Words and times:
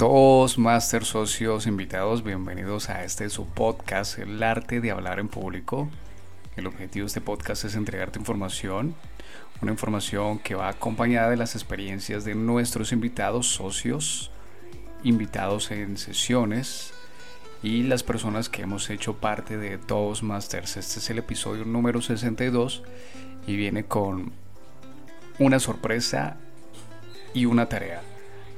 todos, 0.00 0.56
Master 0.56 1.04
Socios 1.04 1.66
invitados, 1.66 2.24
bienvenidos 2.24 2.88
a 2.88 3.04
este 3.04 3.28
su 3.28 3.44
podcast, 3.46 4.18
El 4.18 4.42
Arte 4.42 4.80
de 4.80 4.92
Hablar 4.92 5.18
en 5.18 5.28
Público. 5.28 5.90
El 6.56 6.66
objetivo 6.66 7.04
de 7.04 7.08
este 7.08 7.20
podcast 7.20 7.66
es 7.66 7.74
entregarte 7.74 8.18
información, 8.18 8.94
una 9.60 9.72
información 9.72 10.38
que 10.38 10.54
va 10.54 10.68
acompañada 10.68 11.28
de 11.28 11.36
las 11.36 11.54
experiencias 11.54 12.24
de 12.24 12.34
nuestros 12.34 12.92
invitados, 12.92 13.48
socios, 13.48 14.30
invitados 15.04 15.70
en 15.70 15.98
sesiones 15.98 16.94
y 17.62 17.82
las 17.82 18.02
personas 18.02 18.48
que 18.48 18.62
hemos 18.62 18.88
hecho 18.88 19.16
parte 19.16 19.58
de 19.58 19.76
todos 19.76 20.22
Masters. 20.22 20.78
Este 20.78 21.00
es 21.00 21.10
el 21.10 21.18
episodio 21.18 21.66
número 21.66 22.00
62 22.00 22.84
y 23.46 23.54
viene 23.54 23.84
con 23.84 24.32
una 25.38 25.60
sorpresa 25.60 26.38
y 27.34 27.44
una 27.44 27.66
tarea. 27.66 28.00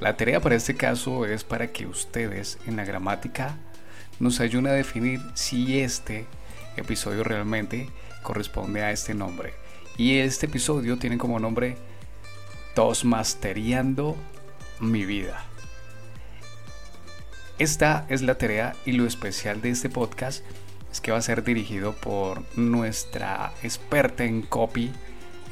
La 0.03 0.17
tarea 0.17 0.41
para 0.41 0.55
este 0.55 0.75
caso 0.75 1.25
es 1.25 1.45
para 1.45 1.71
que 1.71 1.87
ustedes 1.87 2.57
en 2.67 2.75
la 2.75 2.83
gramática 2.83 3.55
nos 4.19 4.41
ayuden 4.41 4.67
a 4.67 4.73
definir 4.73 5.21
si 5.33 5.79
este 5.79 6.25
episodio 6.75 7.23
realmente 7.23 7.87
corresponde 8.21 8.83
a 8.83 8.91
este 8.91 9.13
nombre. 9.13 9.53
Y 9.95 10.17
este 10.17 10.47
episodio 10.47 10.99
tiene 10.99 11.17
como 11.17 11.39
nombre 11.39 11.77
Tosmasteriando 12.75 14.17
mi 14.81 15.05
vida. 15.05 15.41
Esta 17.57 18.05
es 18.09 18.23
la 18.23 18.37
tarea 18.37 18.75
y 18.85 18.91
lo 18.91 19.07
especial 19.07 19.61
de 19.61 19.69
este 19.69 19.89
podcast 19.89 20.43
es 20.91 20.99
que 20.99 21.13
va 21.13 21.19
a 21.19 21.21
ser 21.21 21.45
dirigido 21.45 21.93
por 21.93 22.43
nuestra 22.57 23.53
experta 23.63 24.25
en 24.25 24.41
copy, 24.41 24.91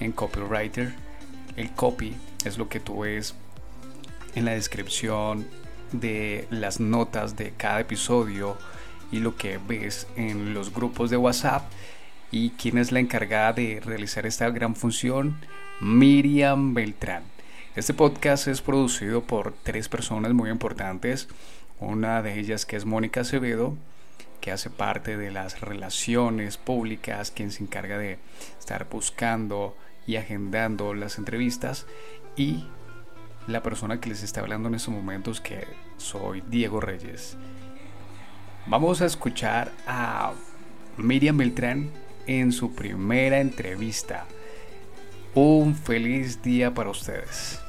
en 0.01 0.11
copywriter. 0.11 0.93
El 1.55 1.71
copy 1.71 2.17
es 2.43 2.57
lo 2.57 2.67
que 2.67 2.81
tú 2.81 2.99
ves 2.99 3.33
en 4.35 4.45
la 4.45 4.52
descripción 4.52 5.48
de 5.91 6.48
las 6.49 6.80
notas 6.80 7.35
de 7.35 7.52
cada 7.52 7.81
episodio 7.81 8.57
y 9.12 9.20
lo 9.20 9.35
que 9.35 9.57
ves 9.57 10.07
en 10.15 10.54
los 10.54 10.73
grupos 10.73 11.10
de 11.10 11.18
WhatsApp. 11.18 11.70
¿Y 12.32 12.51
quién 12.51 12.77
es 12.77 12.91
la 12.91 12.99
encargada 12.99 13.54
de 13.54 13.82
realizar 13.84 14.26
esta 14.26 14.49
gran 14.49 14.76
función? 14.76 15.38
Miriam 15.82 16.73
Beltrán. 16.73 17.23
Este 17.76 17.93
podcast 17.93 18.48
es 18.48 18.62
producido 18.62 19.23
por 19.23 19.54
tres 19.63 19.90
personas 19.90 20.34
muy 20.34 20.49
importantes. 20.49 21.27
Una 21.79 22.21
de 22.21 22.40
ellas 22.40 22.66
que 22.66 22.77
es 22.77 22.85
Mónica 22.85 23.21
Acevedo, 23.21 23.76
que 24.40 24.51
hace 24.51 24.70
parte 24.70 25.18
de 25.18 25.32
las 25.32 25.62
relaciones 25.62 26.57
públicas, 26.57 27.32
quien 27.32 27.51
se 27.51 27.63
encarga 27.63 27.98
de 27.98 28.20
estar 28.60 28.88
buscando 28.90 29.76
y 30.07 30.16
agendando 30.16 30.93
las 30.93 31.18
entrevistas. 31.18 31.85
Y 32.35 32.66
la 33.47 33.63
persona 33.63 33.99
que 33.99 34.09
les 34.09 34.23
está 34.23 34.41
hablando 34.41 34.70
en 34.70 34.75
estos 34.75 34.93
momentos, 34.93 35.41
que 35.41 35.65
soy 35.97 36.43
Diego 36.47 36.79
Reyes. 36.79 37.37
Vamos 38.67 39.01
a 39.01 39.05
escuchar 39.05 39.71
a 39.87 40.33
Miriam 40.98 41.37
Beltrán 41.37 41.91
en 42.27 42.51
su 42.51 42.73
primera 42.73 43.39
entrevista. 43.39 44.25
Un 45.33 45.75
feliz 45.75 46.41
día 46.41 46.73
para 46.73 46.89
ustedes. 46.89 47.59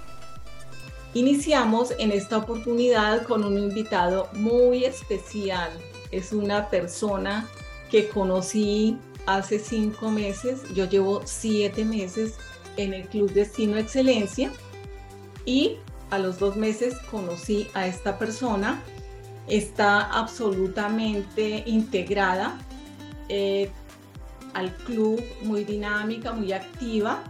Iniciamos 1.15 1.95
en 1.99 2.11
esta 2.11 2.39
oportunidad 2.39 3.23
con 3.25 3.45
un 3.45 3.59
invitado 3.59 4.29
muy 4.35 4.85
especial. 4.85 5.71
Es 6.11 6.33
una 6.33 6.69
persona 6.69 7.47
que 7.91 8.09
conocí 8.09 8.99
hace 9.27 9.59
cinco 9.59 10.11
meses. 10.11 10.63
Yo 10.75 10.89
llevo 10.89 11.23
siete 11.25 11.85
meses 11.85 12.35
en 12.77 12.95
el 12.95 13.07
Club 13.09 13.33
Destino 13.33 13.77
Excelencia 13.77 14.51
y 15.45 15.79
a 16.11 16.19
los 16.19 16.39
dos 16.39 16.57
meses 16.57 16.95
conocí 17.11 17.69
a 17.75 17.87
esta 17.87 18.19
persona. 18.19 18.83
Está 19.49 20.03
absolutamente 20.03 21.65
integrada 21.67 22.59
eh, 23.29 23.71
al 24.55 24.75
club, 24.77 25.23
muy 25.43 25.65
dinámica, 25.65 26.33
muy 26.33 26.53
activa 26.53 27.23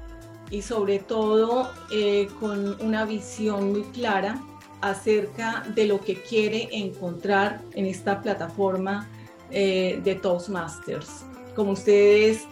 y 0.51 0.63
sobre 0.63 0.99
todo 0.99 1.71
eh, 1.91 2.29
con 2.41 2.81
una 2.83 3.05
visión 3.05 3.73
muy 3.73 3.83
clara 3.85 4.41
acerca 4.81 5.65
de 5.75 5.87
lo 5.87 6.01
que 6.01 6.21
quiere 6.21 6.69
encontrar 6.73 7.63
en 7.73 7.87
esta 7.87 8.21
plataforma 8.21 9.09
eh, 9.51 10.01
de 10.03 10.17
Toastmasters. 10.17 11.25
Como 11.55 11.73
ustedes 11.73 12.43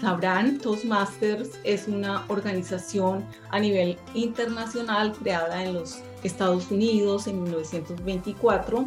sabrán, 0.00 0.58
Toastmasters 0.58 1.50
es 1.64 1.86
una 1.88 2.24
organización 2.28 3.26
a 3.50 3.60
nivel 3.60 3.98
internacional 4.14 5.12
creada 5.12 5.64
en 5.64 5.74
los 5.74 6.00
Estados 6.22 6.70
Unidos 6.70 7.26
en 7.26 7.42
1924 7.42 8.86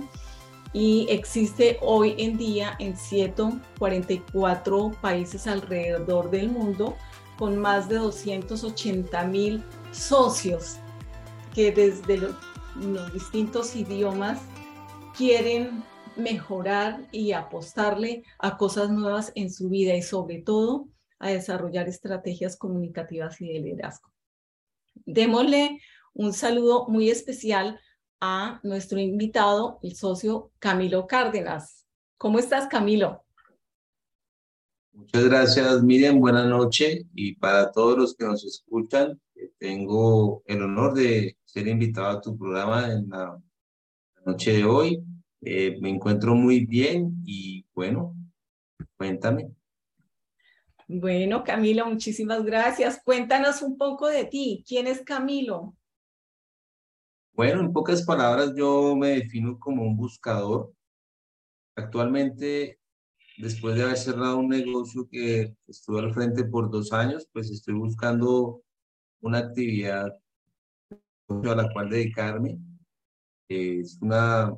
y 0.74 1.08
existe 1.10 1.78
hoy 1.82 2.16
en 2.18 2.38
día 2.38 2.76
en 2.80 2.98
144 2.98 4.92
países 5.02 5.48
alrededor 5.48 6.30
del 6.32 6.50
mundo 6.50 6.96
con 7.38 7.58
más 7.58 7.88
de 7.88 7.96
280 7.96 9.24
mil 9.26 9.64
socios 9.92 10.78
que 11.54 11.72
desde 11.72 12.18
los, 12.18 12.36
los 12.82 13.14
distintos 13.14 13.76
idiomas 13.76 14.42
quieren 15.16 15.84
mejorar 16.18 17.08
y 17.12 17.32
apostarle 17.32 18.24
a 18.40 18.58
cosas 18.58 18.90
nuevas 18.90 19.32
en 19.36 19.52
su 19.52 19.70
vida 19.70 19.96
y 19.96 20.02
sobre 20.02 20.40
todo 20.40 20.88
a 21.26 21.32
desarrollar 21.32 21.88
estrategias 21.88 22.56
comunicativas 22.56 23.42
y 23.42 23.48
de 23.48 23.60
liderazgo. 23.60 24.12
Démosle 25.06 25.80
un 26.14 26.34
saludo 26.34 26.86
muy 26.88 27.10
especial 27.10 27.80
a 28.22 28.60
nuestro 28.64 29.00
invitado, 29.00 29.80
el 29.82 29.96
socio 29.96 30.52
Camilo 30.60 31.08
Cárdenas. 31.08 31.88
¿Cómo 32.18 32.38
estás, 32.38 32.68
Camilo? 32.68 33.26
Muchas 34.94 35.26
gracias, 35.26 35.82
Miriam. 35.82 36.20
Buenas 36.20 36.48
noches. 36.48 37.04
Y 37.16 37.36
para 37.36 37.72
todos 37.72 37.98
los 37.98 38.16
que 38.16 38.26
nos 38.26 38.46
escuchan, 38.46 39.20
eh, 39.34 39.52
tengo 39.58 40.44
el 40.46 40.62
honor 40.62 40.94
de 40.94 41.38
ser 41.44 41.68
invitado 41.68 42.18
a 42.18 42.22
tu 42.22 42.38
programa 42.38 42.92
en 42.92 43.10
la 43.10 43.42
noche 44.26 44.54
de 44.54 44.64
hoy. 44.64 45.04
Eh, 45.42 45.78
me 45.82 45.90
encuentro 45.90 46.36
muy 46.36 46.66
bien 46.66 47.18
y 47.26 47.66
bueno, 47.74 48.16
cuéntame. 48.96 49.50
Bueno, 50.88 51.44
Camilo, 51.44 51.88
muchísimas 51.88 52.44
gracias. 52.44 53.02
Cuéntanos 53.04 53.64
un 53.64 53.78
poco 53.78 54.08
de 54.08 54.26
ti. 54.26 54.64
¿Quién 54.68 54.86
es 54.86 55.02
Camilo? 55.02 55.76
Bueno, 57.34 57.62
en 57.62 57.74
pocas 57.74 58.04
palabras, 58.06 58.54
yo 58.56 58.96
me 58.96 59.10
defino 59.10 59.60
como 59.60 59.84
un 59.84 59.98
buscador. 59.98 60.72
Actualmente, 61.76 62.80
después 63.38 63.76
de 63.76 63.84
haber 63.84 63.98
cerrado 63.98 64.38
un 64.38 64.50
negocio 64.50 65.08
que 65.10 65.56
estuve 65.68 66.00
al 66.00 66.14
frente 66.14 66.46
por 66.46 66.70
dos 66.70 66.94
años, 66.94 67.28
pues 67.34 67.50
estoy 67.50 67.74
buscando 67.74 68.62
una 69.22 69.40
actividad 69.40 70.16
a 71.28 71.56
la 71.56 71.70
cual 71.74 71.90
dedicarme. 71.90 72.60
Es 73.50 73.98
una 74.02 74.56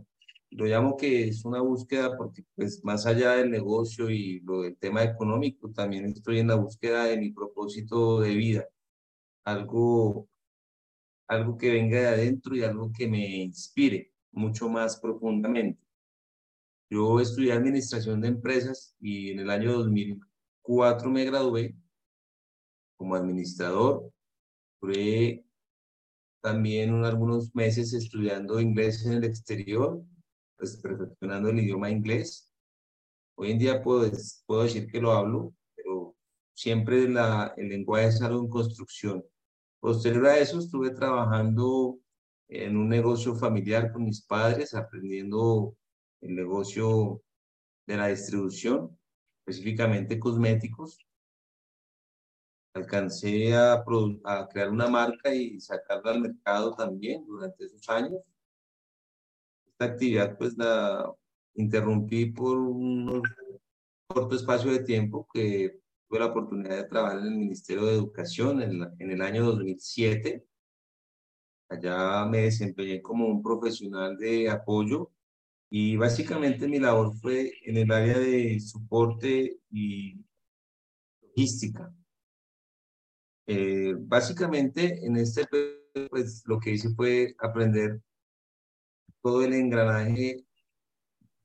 lo 0.51 0.65
llamo 0.65 0.95
que 0.97 1.27
es 1.27 1.43
una 1.45 1.61
búsqueda 1.61 2.15
porque 2.17 2.43
pues 2.55 2.83
más 2.83 3.05
allá 3.05 3.31
del 3.33 3.51
negocio 3.51 4.09
y 4.09 4.39
lo 4.41 4.61
del 4.61 4.77
tema 4.77 5.03
económico, 5.03 5.71
también 5.71 6.05
estoy 6.05 6.39
en 6.39 6.47
la 6.47 6.55
búsqueda 6.55 7.05
de 7.05 7.17
mi 7.17 7.31
propósito 7.31 8.21
de 8.21 8.33
vida, 8.35 8.67
algo, 9.43 10.27
algo 11.27 11.57
que 11.57 11.71
venga 11.71 11.99
de 11.99 12.07
adentro 12.07 12.55
y 12.55 12.63
algo 12.63 12.91
que 12.91 13.07
me 13.07 13.43
inspire 13.43 14.13
mucho 14.31 14.69
más 14.69 14.99
profundamente. 14.99 15.81
Yo 16.89 17.19
estudié 17.19 17.51
administración 17.51 18.21
de 18.21 18.29
empresas 18.29 18.95
y 19.01 19.31
en 19.31 19.39
el 19.39 19.49
año 19.49 19.73
2004 19.73 21.09
me 21.09 21.25
gradué 21.25 21.75
como 22.95 23.15
administrador. 23.15 24.09
Fui 24.79 25.45
también 26.41 27.03
algunos 27.03 27.53
meses 27.53 27.93
estudiando 27.93 28.61
inglés 28.61 29.05
en 29.05 29.13
el 29.13 29.25
exterior 29.25 30.01
pues, 30.57 30.77
perfeccionando 30.77 31.49
el 31.49 31.59
idioma 31.59 31.89
inglés. 31.89 32.51
Hoy 33.35 33.51
en 33.51 33.59
día 33.59 33.81
puedo, 33.81 34.09
puedo 34.45 34.63
decir 34.63 34.87
que 34.91 34.99
lo 34.99 35.11
hablo, 35.11 35.53
pero 35.75 36.15
siempre 36.53 37.07
la, 37.07 37.53
el 37.57 37.69
lenguaje 37.69 38.07
es 38.07 38.21
algo 38.21 38.41
en 38.41 38.49
construcción. 38.49 39.23
Posterior 39.79 40.25
a 40.27 40.39
eso 40.39 40.59
estuve 40.59 40.89
trabajando 40.89 41.99
en 42.49 42.77
un 42.77 42.89
negocio 42.89 43.35
familiar 43.35 43.91
con 43.91 44.05
mis 44.05 44.21
padres, 44.25 44.73
aprendiendo 44.73 45.75
el 46.21 46.35
negocio 46.35 47.21
de 47.85 47.97
la 47.97 48.07
distribución, 48.07 48.97
específicamente 49.45 50.19
cosméticos. 50.19 51.05
Alcancé 52.73 53.55
a, 53.55 53.83
a 54.23 54.47
crear 54.49 54.69
una 54.69 54.87
marca 54.87 55.33
y 55.33 55.59
sacarla 55.59 56.11
al 56.11 56.21
mercado 56.21 56.75
también 56.75 57.25
durante 57.25 57.65
esos 57.65 57.87
años 57.89 58.21
esta 59.77 59.93
actividad 59.93 60.37
pues 60.39 60.57
la 60.57 61.13
interrumpí 61.53 62.27
por 62.31 62.57
un 62.57 63.21
corto 64.07 64.35
espacio 64.35 64.71
de 64.71 64.83
tiempo 64.83 65.27
que 65.31 65.79
tuve 66.09 66.19
la 66.19 66.27
oportunidad 66.27 66.77
de 66.77 66.83
trabajar 66.85 67.19
en 67.19 67.25
el 67.25 67.37
Ministerio 67.37 67.85
de 67.85 67.93
Educación 67.93 68.61
en, 68.63 68.81
en 68.97 69.11
el 69.11 69.21
año 69.21 69.45
2007. 69.45 70.43
Allá 71.69 72.25
me 72.25 72.43
desempeñé 72.43 73.03
como 73.03 73.27
un 73.27 73.43
profesional 73.43 74.17
de 74.17 74.49
apoyo 74.49 75.11
y 75.69 75.95
básicamente 75.95 76.67
mi 76.67 76.79
labor 76.79 77.15
fue 77.15 77.53
en 77.63 77.77
el 77.77 77.91
área 77.91 78.17
de 78.17 78.59
soporte 78.59 79.59
y 79.69 80.25
logística. 81.21 81.93
Eh, 83.45 83.93
básicamente 83.99 85.05
en 85.05 85.17
este 85.17 85.45
pues 86.09 86.43
lo 86.45 86.59
que 86.59 86.71
hice 86.71 86.89
fue 86.95 87.35
aprender 87.39 88.01
todo 89.21 89.43
el 89.43 89.53
engranaje 89.53 90.45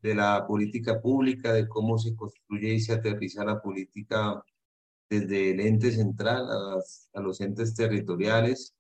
de 0.03 0.15
la 0.15 0.47
política 0.47 1.01
pública, 1.01 1.53
de 1.53 1.69
cómo 1.69 1.99
se 1.99 2.15
construye 2.17 2.75
y 2.75 2.81
se 2.81 2.93
aterriza 2.95 3.45
la 3.45 3.63
política 3.63 4.43
desde 5.09 5.51
el 5.51 5.61
ente 5.61 5.93
central 5.93 6.47
a, 7.15 7.21
los 7.21 7.41
entes 7.41 7.75
territoriales, 7.75 8.75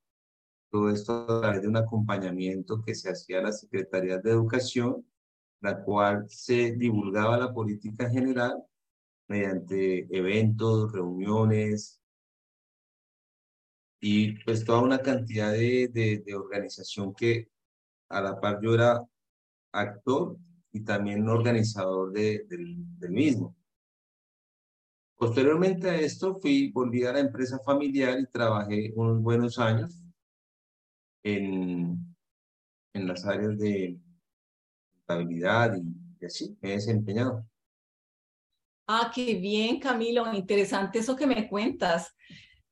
todo 0.70 0.90
esto 0.90 1.24
a 1.30 1.40
través 1.42 1.62
de 1.62 1.68
un 1.68 1.76
acompañamiento 1.76 2.82
que 2.82 2.94
se 2.94 3.10
hacía 3.10 3.40
a 3.40 3.42
las 3.42 3.60
secretarías 3.60 4.22
de 4.22 4.30
educación, 4.30 5.06
la 5.60 5.82
cual 5.84 6.24
se 6.28 6.72
divulgaba 6.72 7.36
la 7.38 7.52
política 7.52 8.10
general 8.10 8.64
mediante 9.28 10.08
eventos, 10.16 10.92
reuniones 10.92 12.00
y 14.00 14.42
pues 14.44 14.64
toda 14.64 14.80
una 14.82 14.98
cantidad 14.98 15.52
de, 15.52 15.88
de, 16.24 16.34
organización 16.34 17.14
que 17.14 17.48
a 18.12 18.20
la 18.20 18.38
par 18.38 18.60
yo 18.62 18.74
era 18.74 19.02
actor 19.72 20.36
y 20.72 20.84
también 20.84 21.28
organizador 21.28 22.12
de, 22.12 22.44
del, 22.48 23.10
mismo. 23.10 23.56
Posteriormente 25.16 25.88
a 25.88 25.96
esto 25.96 26.38
fui, 26.40 26.70
volví 26.72 27.04
a 27.04 27.12
la 27.12 27.20
empresa 27.20 27.58
familiar 27.60 28.18
y 28.18 28.26
trabajé 28.26 28.92
unos 28.94 29.22
buenos 29.22 29.58
años 29.58 30.02
en, 31.22 31.98
en 32.92 33.08
las 33.08 33.24
áreas 33.24 33.58
de 33.58 33.98
estabilidad 34.94 35.76
y, 35.76 36.24
así 36.24 36.56
me 36.60 36.70
he 36.70 36.72
desempeñado. 36.74 37.44
Ah, 38.86 39.10
qué 39.14 39.34
bien, 39.34 39.78
Camilo, 39.80 40.32
interesante 40.34 40.98
eso 40.98 41.16
que 41.16 41.26
me 41.26 41.48
cuentas. 41.48 42.14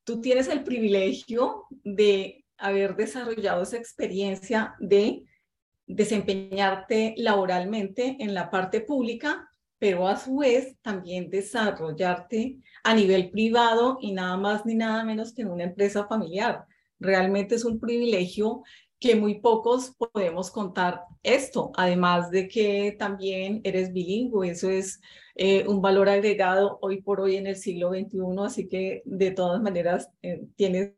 Tú 0.04 0.20
tienes 0.20 0.48
el 0.48 0.64
privilegio 0.64 1.66
de 1.84 2.44
haber 2.58 2.94
desarrollado 2.94 3.62
esa 3.62 3.76
experiencia 3.76 4.74
de 4.78 5.24
desempeñarte 5.94 7.14
laboralmente 7.16 8.16
en 8.20 8.34
la 8.34 8.50
parte 8.50 8.80
pública, 8.80 9.48
pero 9.78 10.06
a 10.08 10.16
su 10.16 10.38
vez 10.38 10.76
también 10.82 11.30
desarrollarte 11.30 12.58
a 12.84 12.94
nivel 12.94 13.30
privado 13.30 13.98
y 14.00 14.12
nada 14.12 14.36
más 14.36 14.66
ni 14.66 14.74
nada 14.74 15.04
menos 15.04 15.32
que 15.32 15.42
en 15.42 15.50
una 15.50 15.64
empresa 15.64 16.06
familiar. 16.06 16.64
Realmente 16.98 17.54
es 17.54 17.64
un 17.64 17.80
privilegio 17.80 18.62
que 19.00 19.16
muy 19.16 19.40
pocos 19.40 19.96
podemos 20.12 20.50
contar 20.50 21.00
esto, 21.22 21.72
además 21.74 22.30
de 22.30 22.48
que 22.48 22.94
también 22.98 23.62
eres 23.64 23.92
bilingüe, 23.94 24.50
eso 24.50 24.68
es 24.68 25.00
eh, 25.34 25.66
un 25.66 25.80
valor 25.80 26.10
agregado 26.10 26.78
hoy 26.82 27.00
por 27.00 27.20
hoy 27.20 27.36
en 27.36 27.46
el 27.46 27.56
siglo 27.56 27.88
XXI, 27.88 28.18
así 28.44 28.68
que 28.68 29.00
de 29.06 29.30
todas 29.30 29.62
maneras 29.62 30.10
eh, 30.20 30.42
tienes 30.54 30.92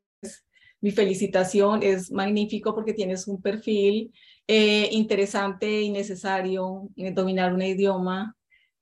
mi 0.80 0.90
felicitación, 0.90 1.84
es 1.84 2.10
magnífico 2.10 2.74
porque 2.74 2.92
tienes 2.92 3.28
un 3.28 3.40
perfil 3.40 4.12
eh, 4.46 4.88
interesante 4.92 5.82
y 5.82 5.90
necesario, 5.90 6.88
dominar 7.14 7.54
un 7.54 7.62
idioma, 7.62 8.36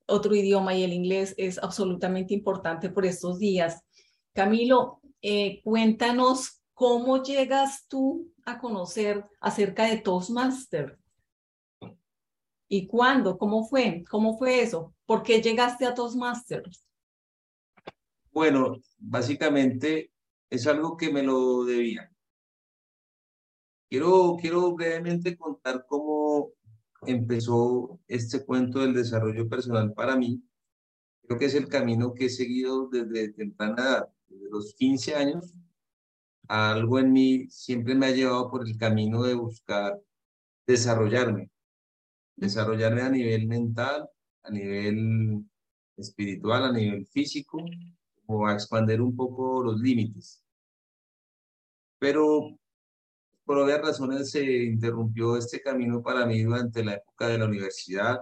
otro 0.06 0.34
idioma 0.34 0.74
y 0.74 0.82
el 0.82 0.92
inglés 0.92 1.34
es 1.36 1.58
absolutamente 1.58 2.34
importante 2.34 2.90
por 2.90 3.06
estos 3.06 3.38
días. 3.38 3.82
Camilo, 4.32 5.00
cuéntanos 5.62 6.60
¿Cómo 6.80 7.22
llegas 7.22 7.86
tú 7.88 8.32
a 8.46 8.58
conocer 8.58 9.26
acerca 9.38 9.84
de 9.84 9.98
Toastmaster? 9.98 10.98
¿Y 12.70 12.86
cuándo? 12.86 13.36
¿Cómo 13.36 13.68
fue? 13.68 14.02
¿Cómo 14.10 14.38
fue 14.38 14.62
eso? 14.62 14.94
¿Por 15.04 15.22
qué 15.22 15.42
llegaste 15.42 15.84
a 15.84 15.92
Toastmasters? 15.94 16.86
Bueno, 18.32 18.78
básicamente 18.96 20.10
es 20.48 20.66
algo 20.66 20.96
que 20.96 21.12
me 21.12 21.22
lo 21.22 21.66
debía. 21.66 22.10
Quiero, 23.90 24.36
quiero 24.40 24.74
brevemente 24.74 25.36
contar 25.36 25.84
cómo 25.86 26.52
empezó 27.06 28.00
este 28.08 28.44
cuento 28.46 28.80
del 28.80 28.94
desarrollo 28.94 29.48
personal 29.48 29.92
para 29.92 30.16
mí. 30.16 30.42
Creo 31.26 31.38
que 31.38 31.46
es 31.46 31.54
el 31.54 31.68
camino 31.68 32.14
que 32.14 32.26
he 32.26 32.30
seguido 32.30 32.88
desde 32.88 33.32
temprana 33.32 33.82
edad, 33.82 34.08
desde 34.28 34.48
los 34.50 34.74
15 34.74 35.14
años 35.16 35.54
algo 36.50 36.98
en 36.98 37.12
mí 37.12 37.46
siempre 37.48 37.94
me 37.94 38.06
ha 38.06 38.10
llevado 38.10 38.50
por 38.50 38.66
el 38.66 38.76
camino 38.76 39.22
de 39.22 39.34
buscar 39.34 40.00
desarrollarme, 40.66 41.48
desarrollarme 42.34 43.02
a 43.02 43.08
nivel 43.08 43.46
mental, 43.46 44.08
a 44.42 44.50
nivel 44.50 45.44
espiritual, 45.96 46.64
a 46.64 46.72
nivel 46.72 47.06
físico, 47.06 47.64
o 48.26 48.46
a 48.46 48.54
expandir 48.54 49.00
un 49.00 49.14
poco 49.14 49.62
los 49.62 49.80
límites. 49.80 50.42
Pero 52.00 52.58
por 53.50 53.58
obvias 53.58 53.82
razones 53.82 54.30
se 54.30 54.44
interrumpió 54.62 55.36
este 55.36 55.60
camino 55.60 56.00
para 56.00 56.24
mí 56.24 56.40
durante 56.40 56.84
la 56.84 56.94
época 56.94 57.26
de 57.26 57.36
la 57.36 57.46
universidad 57.46 58.20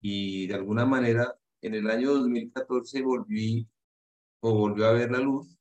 y 0.00 0.48
de 0.48 0.54
alguna 0.54 0.84
manera 0.84 1.38
en 1.62 1.74
el 1.74 1.88
año 1.88 2.12
2014 2.14 3.00
volví 3.02 3.68
o 4.40 4.54
volvió 4.54 4.86
a 4.86 4.92
ver 4.92 5.12
la 5.12 5.20
luz. 5.20 5.56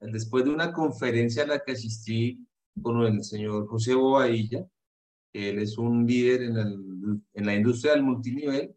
Después 0.00 0.46
de 0.46 0.52
una 0.52 0.72
conferencia 0.72 1.42
a 1.42 1.48
la 1.48 1.58
que 1.62 1.72
asistí 1.72 2.48
con 2.80 3.02
el 3.02 3.22
señor 3.22 3.66
José 3.68 3.92
Bobadilla, 3.92 4.66
él 5.34 5.58
es 5.58 5.76
un 5.76 6.06
líder 6.06 6.44
en, 6.44 6.56
el, 6.56 7.22
en 7.34 7.44
la 7.44 7.54
industria 7.54 7.92
del 7.92 8.04
multinivel, 8.04 8.74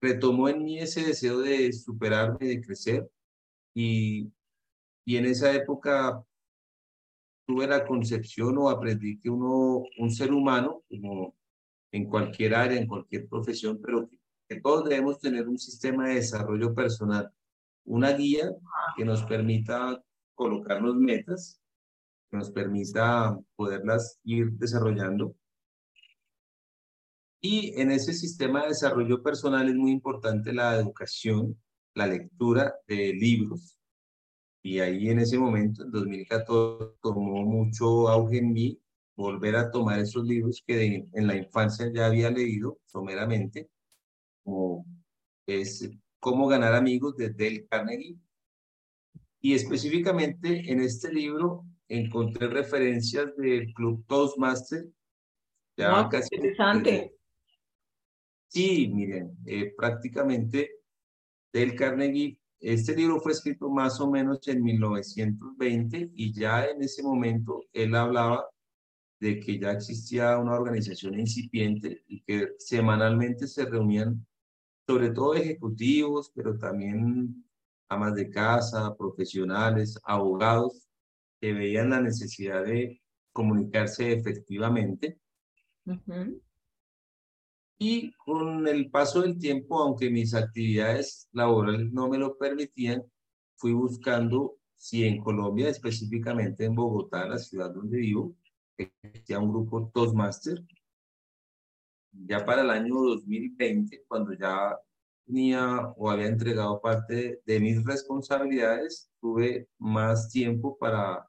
retomó 0.00 0.48
en 0.48 0.64
mí 0.64 0.80
ese 0.80 1.04
deseo 1.04 1.38
de 1.38 1.72
superarme, 1.72 2.44
de 2.44 2.60
crecer, 2.60 3.08
y, 3.72 4.32
y 5.04 5.16
en 5.16 5.26
esa 5.26 5.54
época 5.54 6.26
tuve 7.50 7.66
la 7.66 7.84
concepción 7.84 8.56
o 8.58 8.70
aprendí 8.70 9.18
que 9.18 9.28
uno, 9.28 9.82
un 9.98 10.10
ser 10.12 10.32
humano, 10.32 10.84
como 10.88 11.34
en 11.90 12.04
cualquier 12.04 12.54
área, 12.54 12.78
en 12.78 12.86
cualquier 12.86 13.28
profesión, 13.28 13.80
pero 13.82 14.08
que 14.48 14.60
todos 14.60 14.88
debemos 14.88 15.18
tener 15.18 15.48
un 15.48 15.58
sistema 15.58 16.08
de 16.08 16.14
desarrollo 16.14 16.72
personal 16.72 17.32
una 17.90 18.12
guía 18.12 18.52
que 18.96 19.04
nos 19.04 19.24
permita 19.24 20.00
colocarnos 20.36 20.94
metas, 20.94 21.60
que 22.30 22.36
nos 22.36 22.52
permita 22.52 23.36
poderlas 23.56 24.20
ir 24.22 24.52
desarrollando. 24.52 25.34
Y 27.40 27.80
en 27.80 27.90
ese 27.90 28.12
sistema 28.12 28.62
de 28.62 28.68
desarrollo 28.68 29.24
personal 29.24 29.68
es 29.68 29.74
muy 29.74 29.90
importante 29.90 30.52
la 30.52 30.76
educación, 30.76 31.60
la 31.94 32.06
lectura 32.06 32.76
de 32.86 33.12
libros. 33.12 33.79
Y 34.62 34.80
ahí 34.80 35.08
en 35.08 35.20
ese 35.20 35.38
momento, 35.38 35.82
en 35.82 35.90
2014, 35.90 36.96
tomó 37.02 37.42
mucho 37.44 38.08
auge 38.08 38.38
en 38.38 38.52
mí 38.52 38.80
volver 39.16 39.56
a 39.56 39.70
tomar 39.70 39.98
esos 39.98 40.24
libros 40.24 40.62
que 40.66 41.08
en 41.12 41.26
la 41.26 41.36
infancia 41.36 41.90
ya 41.92 42.06
había 42.06 42.30
leído 42.30 42.78
someramente, 42.84 43.68
como 44.42 44.86
es 45.46 45.90
Cómo 46.20 46.48
ganar 46.48 46.74
amigos 46.74 47.16
de 47.16 47.30
Dale 47.30 47.66
Carnegie. 47.66 48.14
Y 49.40 49.54
específicamente 49.54 50.70
en 50.70 50.80
este 50.80 51.10
libro 51.10 51.64
encontré 51.88 52.46
referencias 52.46 53.34
del 53.38 53.72
Club 53.72 54.04
Toastmaster. 54.06 54.86
Ya 55.78 56.06
casi 56.10 56.34
interesante. 56.34 57.14
Sí, 58.48 58.90
miren, 58.92 59.34
eh, 59.46 59.72
prácticamente 59.74 60.72
Dale 61.50 61.74
Carnegie, 61.74 62.38
este 62.60 62.94
libro 62.94 63.20
fue 63.20 63.32
escrito 63.32 63.70
más 63.70 64.00
o 64.00 64.10
menos 64.10 64.46
en 64.48 64.62
1920 64.62 66.10
y 66.14 66.32
ya 66.32 66.66
en 66.66 66.82
ese 66.82 67.02
momento 67.02 67.64
él 67.72 67.94
hablaba 67.94 68.46
de 69.18 69.40
que 69.40 69.58
ya 69.58 69.72
existía 69.72 70.38
una 70.38 70.54
organización 70.54 71.18
incipiente 71.18 72.04
y 72.06 72.22
que 72.22 72.50
semanalmente 72.58 73.46
se 73.46 73.64
reunían 73.64 74.26
sobre 74.86 75.10
todo 75.10 75.34
ejecutivos, 75.34 76.32
pero 76.34 76.58
también 76.58 77.44
amas 77.88 78.14
de 78.14 78.30
casa, 78.30 78.94
profesionales, 78.96 79.98
abogados, 80.04 80.88
que 81.40 81.52
veían 81.52 81.90
la 81.90 82.00
necesidad 82.00 82.64
de 82.64 83.00
comunicarse 83.32 84.12
efectivamente. 84.12 85.18
Y 87.82 88.12
con 88.12 88.68
el 88.68 88.90
paso 88.90 89.22
del 89.22 89.38
tiempo, 89.38 89.78
aunque 89.78 90.10
mis 90.10 90.34
actividades 90.34 91.28
laborales 91.32 91.90
no 91.90 92.08
me 92.08 92.18
lo 92.18 92.36
permitían, 92.36 93.02
fui 93.56 93.72
buscando 93.72 94.58
si 94.74 95.06
en 95.06 95.18
Colombia, 95.18 95.70
específicamente 95.70 96.66
en 96.66 96.74
Bogotá, 96.74 97.26
la 97.26 97.38
ciudad 97.38 97.70
donde 97.70 97.96
vivo, 97.96 98.34
existía 98.76 99.38
un 99.38 99.50
grupo 99.50 99.90
Toastmaster. 99.94 100.62
Ya 102.12 102.44
para 102.44 102.60
el 102.60 102.70
año 102.70 102.94
2020, 102.96 104.04
cuando 104.06 104.34
ya 104.34 104.78
tenía 105.24 105.78
o 105.96 106.10
había 106.10 106.26
entregado 106.26 106.82
parte 106.82 107.40
de 107.46 107.60
mis 107.60 107.82
responsabilidades, 107.82 109.10
tuve 109.22 109.68
más 109.78 110.28
tiempo 110.30 110.76
para 110.76 111.26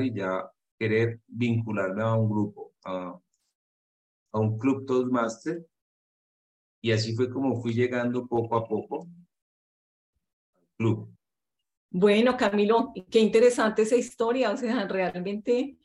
y 0.00 0.12
ya 0.12 0.50
querer 0.78 1.20
vincularme 1.28 2.02
a 2.02 2.14
un 2.14 2.28
grupo, 2.28 2.72
a, 2.84 3.18
a 4.32 4.40
un 4.40 4.58
club 4.58 4.86
Toastmaster. 4.86 5.66
Y 6.80 6.92
así 6.92 7.14
fue 7.14 7.30
como 7.30 7.60
fui 7.60 7.74
llegando 7.74 8.26
poco 8.26 8.56
a 8.56 8.66
poco 8.66 9.08
al 10.56 10.68
club. 10.76 11.14
Bueno, 11.90 12.36
Camilo, 12.36 12.92
qué 13.10 13.20
interesante 13.20 13.82
esa 13.82 13.96
historia. 13.96 14.50
O 14.50 14.56
sea, 14.56 14.86
realmente 14.86 15.78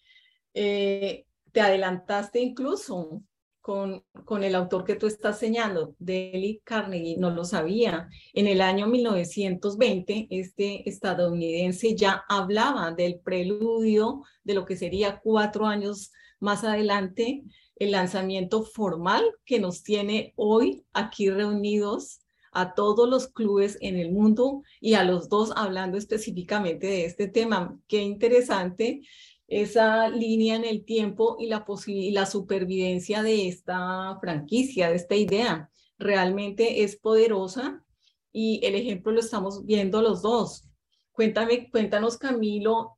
eh, 0.54 1.26
te 1.52 1.62
adelantaste 1.62 2.40
incluso 2.40 3.24
con, 3.64 4.04
con 4.26 4.44
el 4.44 4.56
autor 4.56 4.84
que 4.84 4.96
tú 4.96 5.08
estás 5.08 5.40
señalando, 5.40 5.96
Dale 5.98 6.60
Carnegie, 6.66 7.18
no 7.18 7.32
lo 7.32 7.46
sabía. 7.46 8.10
En 8.34 8.48
el 8.48 8.60
año 8.60 8.88
1920, 8.88 10.28
este 10.30 10.88
estadounidense 10.88 11.96
ya 11.96 12.26
hablaba 12.28 12.92
del 12.92 13.22
preludio 13.22 14.24
de 14.44 14.54
lo 14.54 14.66
que 14.66 14.76
sería 14.76 15.22
cuatro 15.24 15.66
años 15.66 16.12
más 16.42 16.66
adelante, 16.66 17.44
el 17.76 17.92
lanzamiento 17.92 18.64
formal 18.64 19.24
que 19.46 19.60
nos 19.60 19.84
tiene 19.84 20.34
hoy 20.36 20.86
aquí 20.94 21.30
reunidos 21.30 22.20
a 22.52 22.74
todos 22.76 23.10
los 23.10 23.28
clubes 23.28 23.78
en 23.82 23.98
el 23.98 24.12
mundo 24.12 24.62
y 24.80 24.94
a 24.94 25.04
los 25.04 25.28
dos 25.28 25.52
hablando 25.56 25.98
específicamente 25.98 26.88
de 26.88 27.06
este 27.06 27.28
tema. 27.28 27.80
Qué 27.88 28.02
interesante 28.02 29.02
esa 29.48 30.10
línea 30.10 30.56
en 30.56 30.64
el 30.64 30.86
tiempo 30.86 31.38
y 31.40 31.48
la, 31.48 31.66
y 31.88 32.12
la 32.12 32.26
supervivencia 32.26 33.24
de 33.24 33.48
esta 33.48 34.18
franquicia, 34.22 34.90
de 34.90 34.96
esta 34.96 35.16
idea. 35.16 35.70
Realmente 35.98 36.84
es 36.84 36.96
poderosa 36.96 37.84
y 38.32 38.66
el 38.66 38.76
ejemplo 38.76 39.12
lo 39.12 39.20
estamos 39.20 39.66
viendo 39.66 40.02
los 40.02 40.22
dos. 40.22 40.70
Cuéntame, 41.12 41.70
cuéntanos 41.70 42.18
Camilo, 42.18 42.98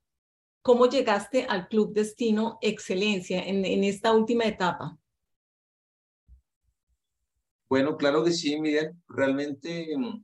¿cómo 0.65 0.87
llegaste 0.87 1.45
al 1.45 1.67
Club 1.67 1.93
Destino 1.93 2.57
Excelencia 2.59 3.39
en, 3.39 3.63
en 3.65 3.83
esta 3.83 4.13
última 4.13 4.45
etapa? 4.45 4.97
Bueno, 7.69 7.95
claro 7.95 8.23
que 8.23 8.31
sí, 8.31 8.59
Miguel. 8.59 8.95
Realmente 9.07 9.95
mm, 9.95 10.23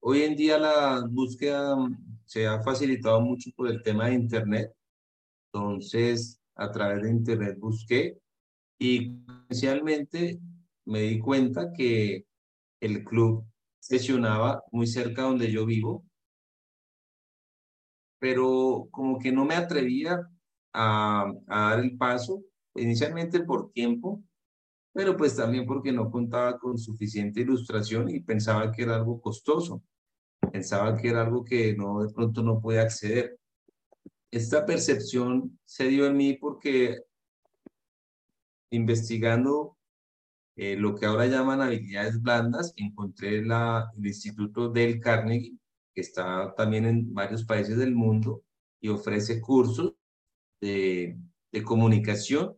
hoy 0.00 0.22
en 0.24 0.36
día 0.36 0.58
la 0.58 1.02
búsqueda 1.08 1.76
mm, 1.76 1.96
se 2.26 2.46
ha 2.46 2.62
facilitado 2.62 3.22
mucho 3.22 3.50
por 3.56 3.68
el 3.70 3.82
tema 3.82 4.08
de 4.08 4.16
Internet. 4.16 4.70
Entonces, 5.50 6.38
a 6.56 6.70
través 6.70 7.02
de 7.02 7.10
Internet 7.12 7.56
busqué 7.58 8.18
y 8.78 9.16
especialmente 9.44 10.38
me 10.84 11.00
di 11.00 11.18
cuenta 11.20 11.72
que 11.72 12.26
el 12.80 13.02
club 13.02 13.46
sesionaba 13.78 14.62
muy 14.72 14.86
cerca 14.86 15.22
donde 15.22 15.50
yo 15.50 15.64
vivo, 15.64 16.04
pero 18.20 18.86
como 18.92 19.18
que 19.18 19.32
no 19.32 19.44
me 19.44 19.56
atrevía 19.56 20.28
a, 20.72 21.32
dar 21.46 21.80
el 21.80 21.96
paso, 21.96 22.44
inicialmente 22.76 23.40
por 23.40 23.72
tiempo, 23.72 24.22
pero 24.92 25.16
pues 25.16 25.34
también 25.36 25.66
porque 25.66 25.90
no 25.90 26.10
contaba 26.10 26.58
con 26.58 26.78
suficiente 26.78 27.40
ilustración 27.40 28.10
y 28.10 28.20
pensaba 28.20 28.70
que 28.70 28.82
era 28.82 28.96
algo 28.96 29.20
costoso, 29.20 29.82
pensaba 30.52 30.96
que 30.96 31.08
era 31.08 31.22
algo 31.22 31.44
que 31.44 31.74
no 31.76 32.02
de 32.02 32.12
pronto 32.12 32.42
no 32.42 32.60
podía 32.60 32.82
acceder. 32.82 33.38
Esta 34.30 34.64
percepción 34.66 35.58
se 35.64 35.88
dio 35.88 36.06
en 36.06 36.16
mí 36.16 36.34
porque 36.34 36.98
investigando 38.70 39.76
eh, 40.56 40.76
lo 40.76 40.94
que 40.94 41.06
ahora 41.06 41.26
llaman 41.26 41.62
habilidades 41.62 42.20
blandas, 42.20 42.74
encontré 42.76 43.42
la, 43.44 43.90
el 43.96 44.06
Instituto 44.06 44.68
del 44.68 45.00
Carnegie, 45.00 45.59
está 46.00 46.54
también 46.56 46.86
en 46.86 47.14
varios 47.14 47.44
países 47.44 47.76
del 47.76 47.94
mundo 47.94 48.42
y 48.80 48.88
ofrece 48.88 49.40
cursos 49.40 49.94
de, 50.60 51.18
de 51.52 51.62
comunicación, 51.62 52.56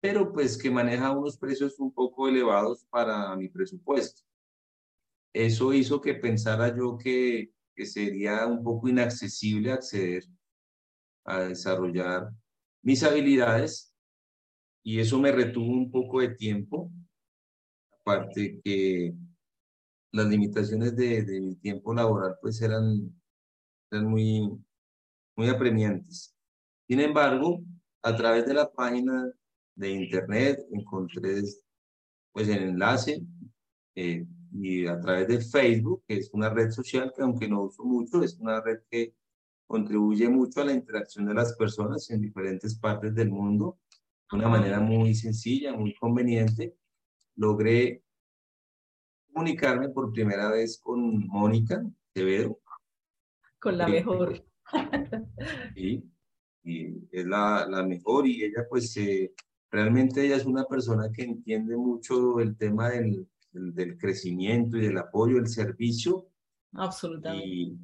pero 0.00 0.32
pues 0.32 0.56
que 0.56 0.70
maneja 0.70 1.10
unos 1.10 1.36
precios 1.36 1.78
un 1.78 1.92
poco 1.92 2.28
elevados 2.28 2.84
para 2.90 3.34
mi 3.36 3.48
presupuesto. 3.48 4.22
Eso 5.32 5.72
hizo 5.74 6.00
que 6.00 6.14
pensara 6.14 6.74
yo 6.74 6.96
que, 6.96 7.52
que 7.74 7.86
sería 7.86 8.46
un 8.46 8.62
poco 8.62 8.88
inaccesible 8.88 9.72
acceder 9.72 10.24
a 11.24 11.40
desarrollar 11.40 12.30
mis 12.82 13.02
habilidades 13.02 13.92
y 14.82 15.00
eso 15.00 15.18
me 15.18 15.32
retuvo 15.32 15.72
un 15.72 15.90
poco 15.90 16.20
de 16.20 16.28
tiempo. 16.36 16.90
Aparte 18.00 18.60
que 18.62 19.12
las 20.12 20.26
limitaciones 20.26 20.96
de, 20.96 21.22
de 21.24 21.40
mi 21.40 21.56
tiempo 21.56 21.94
laboral 21.94 22.36
pues 22.40 22.60
eran, 22.62 23.12
eran 23.90 24.06
muy, 24.06 24.50
muy 25.36 25.48
apremiantes. 25.48 26.34
Sin 26.88 27.00
embargo, 27.00 27.62
a 28.02 28.14
través 28.14 28.46
de 28.46 28.54
la 28.54 28.70
página 28.70 29.30
de 29.74 29.90
internet 29.90 30.60
encontré 30.70 31.42
pues 32.32 32.48
el 32.48 32.62
enlace 32.62 33.22
eh, 33.94 34.26
y 34.52 34.86
a 34.86 35.00
través 35.00 35.28
de 35.28 35.40
Facebook, 35.40 36.04
que 36.06 36.18
es 36.18 36.30
una 36.32 36.50
red 36.50 36.70
social 36.70 37.12
que 37.14 37.22
aunque 37.22 37.48
no 37.48 37.62
uso 37.62 37.84
mucho, 37.84 38.22
es 38.22 38.38
una 38.38 38.60
red 38.60 38.80
que 38.90 39.14
contribuye 39.66 40.28
mucho 40.28 40.60
a 40.60 40.64
la 40.64 40.72
interacción 40.72 41.26
de 41.26 41.34
las 41.34 41.54
personas 41.56 42.08
en 42.10 42.20
diferentes 42.20 42.78
partes 42.78 43.14
del 43.14 43.30
mundo 43.30 43.78
de 44.30 44.38
una 44.38 44.48
manera 44.48 44.80
muy 44.80 45.14
sencilla, 45.14 45.72
muy 45.72 45.94
conveniente. 45.94 46.76
Logré 47.36 48.02
comunicarme 49.36 49.90
por 49.90 50.12
primera 50.12 50.50
vez 50.50 50.78
con 50.78 51.26
Mónica 51.26 51.84
Quevedo. 52.14 52.58
Con 53.60 53.76
la 53.76 53.86
mejor. 53.86 54.42
Sí, 55.76 56.02
y 56.64 56.86
es 57.12 57.24
la, 57.26 57.66
la 57.68 57.84
mejor 57.84 58.26
y 58.26 58.42
ella 58.42 58.66
pues 58.68 58.96
eh, 58.96 59.32
realmente 59.70 60.24
ella 60.24 60.36
es 60.36 60.44
una 60.44 60.64
persona 60.64 61.12
que 61.12 61.22
entiende 61.22 61.76
mucho 61.76 62.40
el 62.40 62.56
tema 62.56 62.88
del, 62.88 63.28
del, 63.52 63.96
crecimiento 63.96 64.76
y 64.76 64.80
del 64.80 64.98
apoyo, 64.98 65.38
el 65.38 65.46
servicio. 65.46 66.26
Absolutamente. 66.72 67.46
Y, 67.46 67.78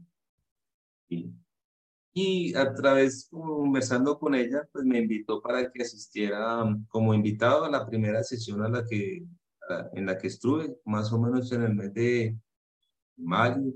y 1.08 1.32
y 2.14 2.54
a 2.54 2.74
través, 2.74 3.28
conversando 3.30 4.18
con 4.18 4.34
ella, 4.34 4.68
pues 4.70 4.84
me 4.84 4.98
invitó 4.98 5.40
para 5.40 5.70
que 5.70 5.82
asistiera 5.82 6.62
um, 6.62 6.84
como 6.88 7.14
invitado 7.14 7.64
a 7.64 7.70
la 7.70 7.86
primera 7.86 8.22
sesión 8.22 8.62
a 8.62 8.68
la 8.68 8.84
que, 8.86 9.24
en 9.94 10.06
la 10.06 10.18
que 10.18 10.28
estuve, 10.28 10.76
más 10.84 11.12
o 11.12 11.18
menos 11.18 11.50
en 11.52 11.62
el 11.62 11.74
mes 11.74 11.92
de 11.94 12.36
mayo. 13.16 13.72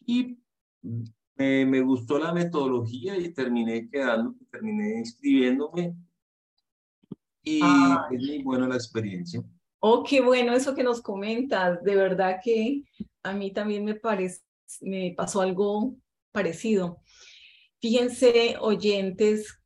Y 0.00 0.38
me, 0.82 1.66
me 1.66 1.80
gustó 1.82 2.18
la 2.18 2.32
metodología 2.32 3.16
y 3.16 3.32
terminé 3.32 3.88
quedando, 3.88 4.34
terminé 4.50 4.98
inscribiéndome. 4.98 5.94
Y 7.42 7.60
es 7.60 8.22
muy 8.22 8.42
buena 8.42 8.68
la 8.68 8.74
experiencia. 8.74 9.42
Oh, 9.80 10.02
qué 10.02 10.20
bueno 10.20 10.54
eso 10.54 10.74
que 10.74 10.82
nos 10.82 11.00
comentas. 11.00 11.82
De 11.82 11.94
verdad 11.94 12.40
que 12.42 12.84
a 13.22 13.32
mí 13.32 13.52
también 13.52 13.84
me 13.84 13.94
parece 13.94 14.42
me 14.80 15.14
pasó 15.16 15.40
algo 15.40 15.96
parecido. 16.32 17.00
Fíjense, 17.80 18.56
oyentes, 18.60 19.60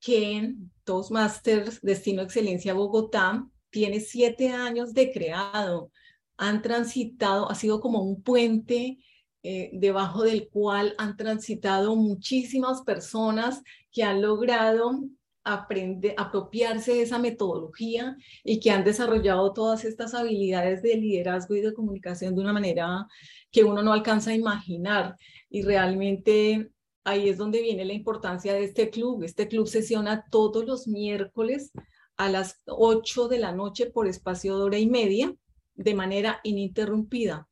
que 0.00 0.54
Toastmasters 0.86 1.82
Destino 1.82 2.22
Excelencia 2.22 2.72
Bogotá 2.72 3.46
tiene 3.70 4.00
siete 4.00 4.48
años 4.50 4.94
de 4.94 5.12
creado. 5.12 5.90
Han 6.38 6.62
transitado, 6.62 7.50
ha 7.50 7.54
sido 7.54 7.80
como 7.80 8.02
un 8.02 8.22
puente 8.22 8.98
eh, 9.42 9.70
debajo 9.74 10.22
del 10.22 10.48
cual 10.48 10.94
han 10.96 11.16
transitado 11.16 11.94
muchísimas 11.96 12.82
personas 12.82 13.62
que 13.92 14.02
han 14.02 14.22
logrado 14.22 15.02
aprender, 15.44 16.14
apropiarse 16.16 16.94
de 16.94 17.02
esa 17.02 17.18
metodología 17.18 18.16
y 18.42 18.60
que 18.60 18.70
han 18.70 18.84
desarrollado 18.84 19.52
todas 19.52 19.84
estas 19.84 20.14
habilidades 20.14 20.82
de 20.82 20.96
liderazgo 20.96 21.54
y 21.54 21.60
de 21.60 21.74
comunicación 21.74 22.34
de 22.34 22.40
una 22.40 22.52
manera 22.52 23.06
que 23.50 23.64
uno 23.64 23.82
no 23.82 23.92
alcanza 23.92 24.30
a 24.30 24.34
imaginar. 24.34 25.16
Y 25.48 25.62
realmente 25.62 26.70
ahí 27.06 27.28
es 27.28 27.38
donde 27.38 27.62
viene 27.62 27.84
la 27.84 27.92
importancia 27.92 28.52
de 28.52 28.64
este 28.64 28.90
club. 28.90 29.22
Este 29.22 29.46
club 29.48 29.68
sesiona 29.68 30.26
todos 30.30 30.66
los 30.66 30.88
miércoles 30.88 31.70
a 32.16 32.28
las 32.28 32.60
8 32.66 33.28
de 33.28 33.38
la 33.38 33.52
noche 33.52 33.86
por 33.86 34.08
espacio 34.08 34.56
de 34.56 34.64
hora 34.64 34.78
y 34.78 34.88
media 34.88 35.34
de 35.74 35.94
manera 35.94 36.40
ininterrumpida. 36.42 37.48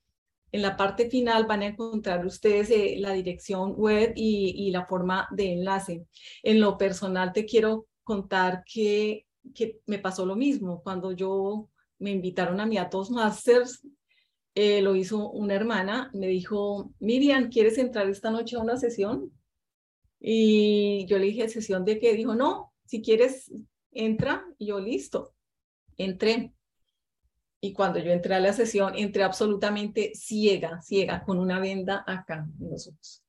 En 0.51 0.63
la 0.63 0.77
parte 0.77 1.09
final 1.09 1.47
van 1.47 1.63
a 1.63 1.67
encontrar 1.67 2.27
ustedes 2.27 2.71
eh, 2.71 2.97
la 2.99 3.13
dirección 3.13 3.75
web 3.75 4.13
y, 4.17 4.71
la 4.73 4.87
forma 4.87 5.29
de 5.31 5.53
enlace. 5.53 6.07
En 6.43 6.61
lo 6.61 6.77
personal 6.77 7.33
te 7.33 7.45
quiero 7.45 7.87
contar 8.03 8.65
que, 8.65 9.27
que 9.55 9.81
me 9.87 9.99
pasó 9.99 10.27
lo 10.27 10.35
mismo. 10.35 10.83
Cuando 10.83 11.13
yo 11.13 11.69
me 12.01 12.11
invitaron 12.11 12.61
a 12.61 12.67
mi 12.67 12.77
a 12.77 12.91
Toastmasters, 12.91 13.87
eh, 14.57 14.83
lo 14.83 14.97
hizo 14.97 15.31
una 15.31 15.55
hermana, 15.55 16.11
me 16.13 16.27
dijo, 16.27 16.93
Miriam, 16.99 17.51
¿quieres 17.51 17.79
entrar 17.79 18.09
esta 18.09 18.31
noche 18.31 18.57
a 18.57 18.61
una 18.61 18.77
sesión? 18.77 19.33
Y 20.27 21.05
yo 21.05 21.19
le 21.19 21.27
dije, 21.27 21.51
¿sesión 21.51 21.85
de 21.85 21.99
qué? 21.99 22.15
Dijo, 22.15 22.35
no, 22.35 22.73
si 22.87 23.03
quieres, 23.03 23.53
entra. 23.93 24.43
Yo, 24.59 24.81
listo, 24.81 25.35
entré. 25.99 26.55
Y 27.61 27.75
cuando 27.75 27.99
yo 27.99 28.11
entré 28.11 28.35
a 28.35 28.41
la 28.41 28.55
sesión, 28.55 28.95
entré 28.97 29.23
absolutamente 29.23 30.13
ciega, 30.15 30.81
ciega, 30.81 31.23
con 31.25 31.39
una 31.39 31.61
venda 31.61 32.05
acá 32.07 32.49
en 32.59 32.71
los 32.71 32.89
ojos. 32.89 33.23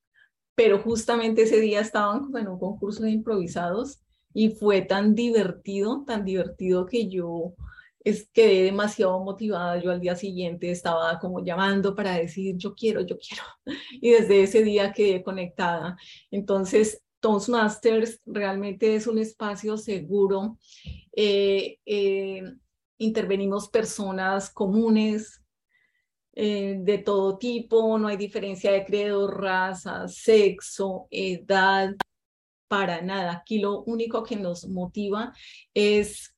pero 0.56 0.80
justamente 0.80 1.42
ese 1.42 1.60
día 1.60 1.82
estaban 1.82 2.32
en 2.34 2.48
un 2.48 2.58
concurso 2.58 3.04
de 3.04 3.12
improvisados 3.12 4.00
y 4.34 4.52
fue 4.52 4.82
tan 4.82 5.16
divertido, 5.16 6.06
tan 6.08 6.24
divertido 6.24 6.86
que 6.86 7.10
yo 7.10 7.56
es, 8.06 8.30
quedé 8.32 8.64
demasiado 8.64 9.20
motivada. 9.22 9.82
Yo 9.82 9.92
al 9.92 10.00
día 10.00 10.16
siguiente 10.16 10.72
estaba 10.72 11.20
como 11.20 11.44
llamando 11.44 11.96
para 11.96 12.14
decir, 12.14 12.56
yo 12.58 12.74
quiero, 12.76 13.02
yo 13.02 13.18
quiero. 13.18 13.44
Y 14.02 14.12
desde 14.12 14.44
ese 14.44 14.64
día 14.64 14.94
quedé 14.94 15.24
conectada. 15.24 15.98
Entonces, 16.32 17.04
Toastmasters 17.20 18.22
realmente 18.26 18.96
es 18.96 19.08
un 19.08 19.18
espacio 19.18 19.78
seguro. 19.78 20.58
Eh, 21.16 21.80
eh, 21.86 22.44
intervenimos 23.00 23.70
personas 23.70 24.52
comunes, 24.52 25.42
eh, 26.34 26.78
de 26.82 26.98
todo 27.00 27.38
tipo, 27.38 27.98
no 27.98 28.10
hay 28.10 28.18
diferencia 28.18 28.72
de 28.72 28.86
credo, 28.86 29.28
raza, 29.32 30.08
sexo, 30.08 31.08
edad, 31.10 31.96
para 32.68 33.02
nada. 33.02 33.32
Aquí 33.32 33.60
lo 33.60 33.84
único 33.84 34.22
que 34.24 34.36
nos 34.36 34.68
motiva 34.68 35.34
es, 35.74 36.35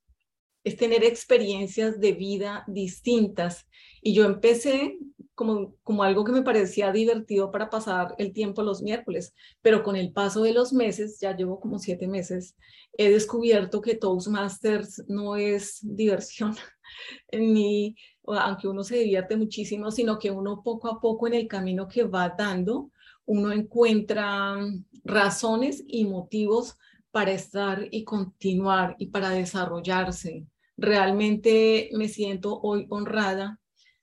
es 0.67 0.75
tener 0.75 1.03
experiencias 1.05 1.97
de 1.99 2.11
vida 2.11 2.65
distintas. 2.67 3.65
Y 4.01 4.13
yo 4.13 4.25
empecé 4.25 4.97
como, 5.33 5.75
como 5.83 6.03
algo 6.03 6.25
que 6.25 6.33
me 6.33 6.41
parecía 6.41 6.91
divertido 6.91 7.51
para 7.51 7.69
pasar 7.69 8.15
el 8.17 8.33
tiempo 8.33 8.63
los 8.63 8.81
miércoles, 8.81 9.33
pero 9.61 9.81
con 9.81 9.95
el 9.95 10.11
paso 10.11 10.41
de 10.41 10.51
los 10.51 10.73
meses, 10.73 11.19
ya 11.21 11.35
llevo 11.35 11.61
como 11.61 11.79
siete 11.79 12.07
meses, 12.07 12.55
he 12.97 13.09
descubierto 13.09 13.79
que 13.79 13.95
Toastmasters 13.95 15.03
no 15.07 15.37
es 15.37 15.79
diversión, 15.81 16.55
ni 17.31 17.95
aunque 18.25 18.67
uno 18.67 18.83
se 18.83 18.97
divierte 18.97 19.37
muchísimo, 19.37 19.89
sino 19.89 20.19
que 20.19 20.31
uno 20.31 20.61
poco 20.63 20.89
a 20.89 20.99
poco 20.99 21.27
en 21.27 21.33
el 21.33 21.47
camino 21.47 21.87
que 21.87 22.03
va 22.03 22.35
dando, 22.37 22.91
uno 23.25 23.53
encuentra 23.53 24.57
razones 25.05 25.81
y 25.87 26.03
motivos 26.03 26.77
para 27.11 27.31
estar 27.31 27.87
y 27.89 28.03
continuar 28.03 28.95
y 28.99 29.07
para 29.07 29.29
desarrollarse. 29.29 30.45
Realmente 30.77 31.89
me 31.93 32.07
siento 32.07 32.59
hoy 32.61 32.85
honrada 32.89 33.59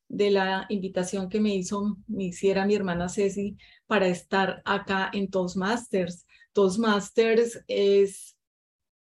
de 0.09 0.31
la 0.31 0.67
invitación 0.69 1.29
que 1.29 1.41
me 1.41 1.55
hizo, 1.55 1.97
me 2.07 2.25
hiciera 2.25 2.67
mi 2.67 2.75
hermana 2.75 3.09
Ceci 3.09 3.57
para 3.87 4.09
estar 4.09 4.61
acá 4.65 5.11
en 5.13 5.31
Toastmasters. 5.31 6.27
Toastmasters 6.53 7.65
es 7.69 8.37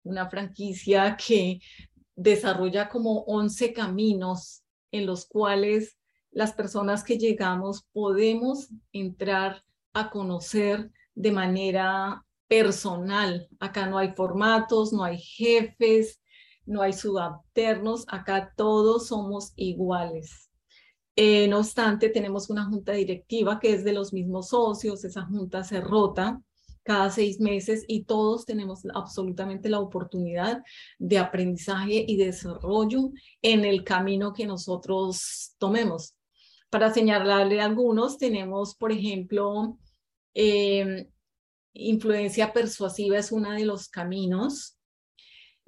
una 0.03 0.29
franquicia 0.29 1.17
que 1.17 1.59
desarrolla 2.15 2.89
como 2.89 3.21
11 3.23 3.73
caminos 3.73 4.63
en 4.91 5.05
los 5.05 5.25
cuales 5.25 5.97
las 6.31 6.53
personas 6.53 7.03
que 7.03 7.17
llegamos 7.17 7.85
podemos 7.91 8.69
entrar 8.91 9.63
a 9.93 10.09
conocer 10.09 10.91
de 11.15 11.31
manera 11.31 12.23
personal. 12.47 13.47
Acá 13.59 13.87
no 13.87 13.97
hay 13.97 14.13
formatos, 14.13 14.93
no 14.93 15.03
hay 15.03 15.17
jefes, 15.17 16.21
no 16.67 16.81
hay 16.81 16.93
subalternos, 16.93 18.05
acá 18.07 18.53
todos 18.55 19.07
somos 19.07 19.53
iguales. 19.55 20.51
Eh, 21.15 21.47
no 21.47 21.59
obstante, 21.59 22.09
tenemos 22.09 22.49
una 22.51 22.65
junta 22.65 22.91
directiva 22.91 23.59
que 23.59 23.73
es 23.73 23.83
de 23.83 23.93
los 23.93 24.13
mismos 24.13 24.49
socios, 24.49 25.03
esa 25.03 25.23
junta 25.23 25.63
se 25.63 25.81
rota 25.81 26.39
cada 26.83 27.09
seis 27.09 27.39
meses 27.39 27.83
y 27.87 28.03
todos 28.03 28.45
tenemos 28.45 28.83
absolutamente 28.93 29.67
la 29.67 29.79
oportunidad 29.79 30.63
de 30.99 31.17
aprendizaje 31.17 32.05
y 32.07 32.15
desarrollo 32.15 33.11
en 33.41 33.65
el 33.65 33.83
camino 33.83 34.31
que 34.31 34.45
nosotros 34.45 35.55
tomemos. 35.57 36.15
Para 36.69 36.93
señalarle 36.93 37.61
algunos, 37.61 38.17
tenemos, 38.17 38.75
por 38.75 38.91
ejemplo, 38.91 39.77
em, 40.33 41.07
influencia 41.73 42.53
persuasiva 42.53 43.17
es 43.17 43.31
uno 43.31 43.51
de 43.51 43.65
los 43.65 43.89
caminos. 43.89 44.77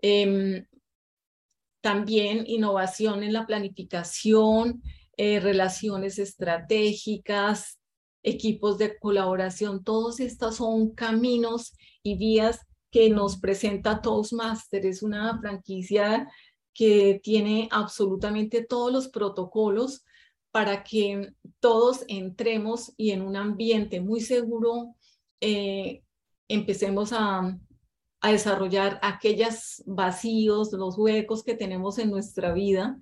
Em, 0.01 0.65
también 1.81 2.43
innovación 2.47 3.23
en 3.23 3.33
la 3.33 3.45
planificación, 3.45 4.81
eh, 5.17 5.39
relaciones 5.39 6.19
estratégicas, 6.19 7.79
equipos 8.23 8.77
de 8.77 8.97
colaboración, 8.99 9.83
todos 9.83 10.19
estos 10.19 10.57
son 10.57 10.93
caminos 10.93 11.73
y 12.03 12.17
vías 12.17 12.59
que 12.91 13.09
nos 13.09 13.37
presenta 13.39 14.01
Toastmaster. 14.01 14.85
Es 14.85 15.03
una 15.03 15.39
franquicia 15.39 16.27
que 16.73 17.19
tiene 17.23 17.67
absolutamente 17.71 18.63
todos 18.63 18.91
los 18.91 19.07
protocolos 19.09 20.03
para 20.51 20.83
que 20.83 21.33
todos 21.59 22.03
entremos 22.07 22.93
y 22.97 23.11
en 23.11 23.21
un 23.21 23.35
ambiente 23.35 24.01
muy 24.01 24.21
seguro 24.21 24.95
eh, 25.41 26.03
empecemos 26.47 27.13
a, 27.13 27.57
a 28.21 28.31
desarrollar 28.31 28.99
aquellos 29.01 29.83
vacíos, 29.85 30.73
los 30.73 30.97
huecos 30.97 31.43
que 31.43 31.55
tenemos 31.55 31.99
en 31.99 32.09
nuestra 32.09 32.53
vida. 32.53 32.97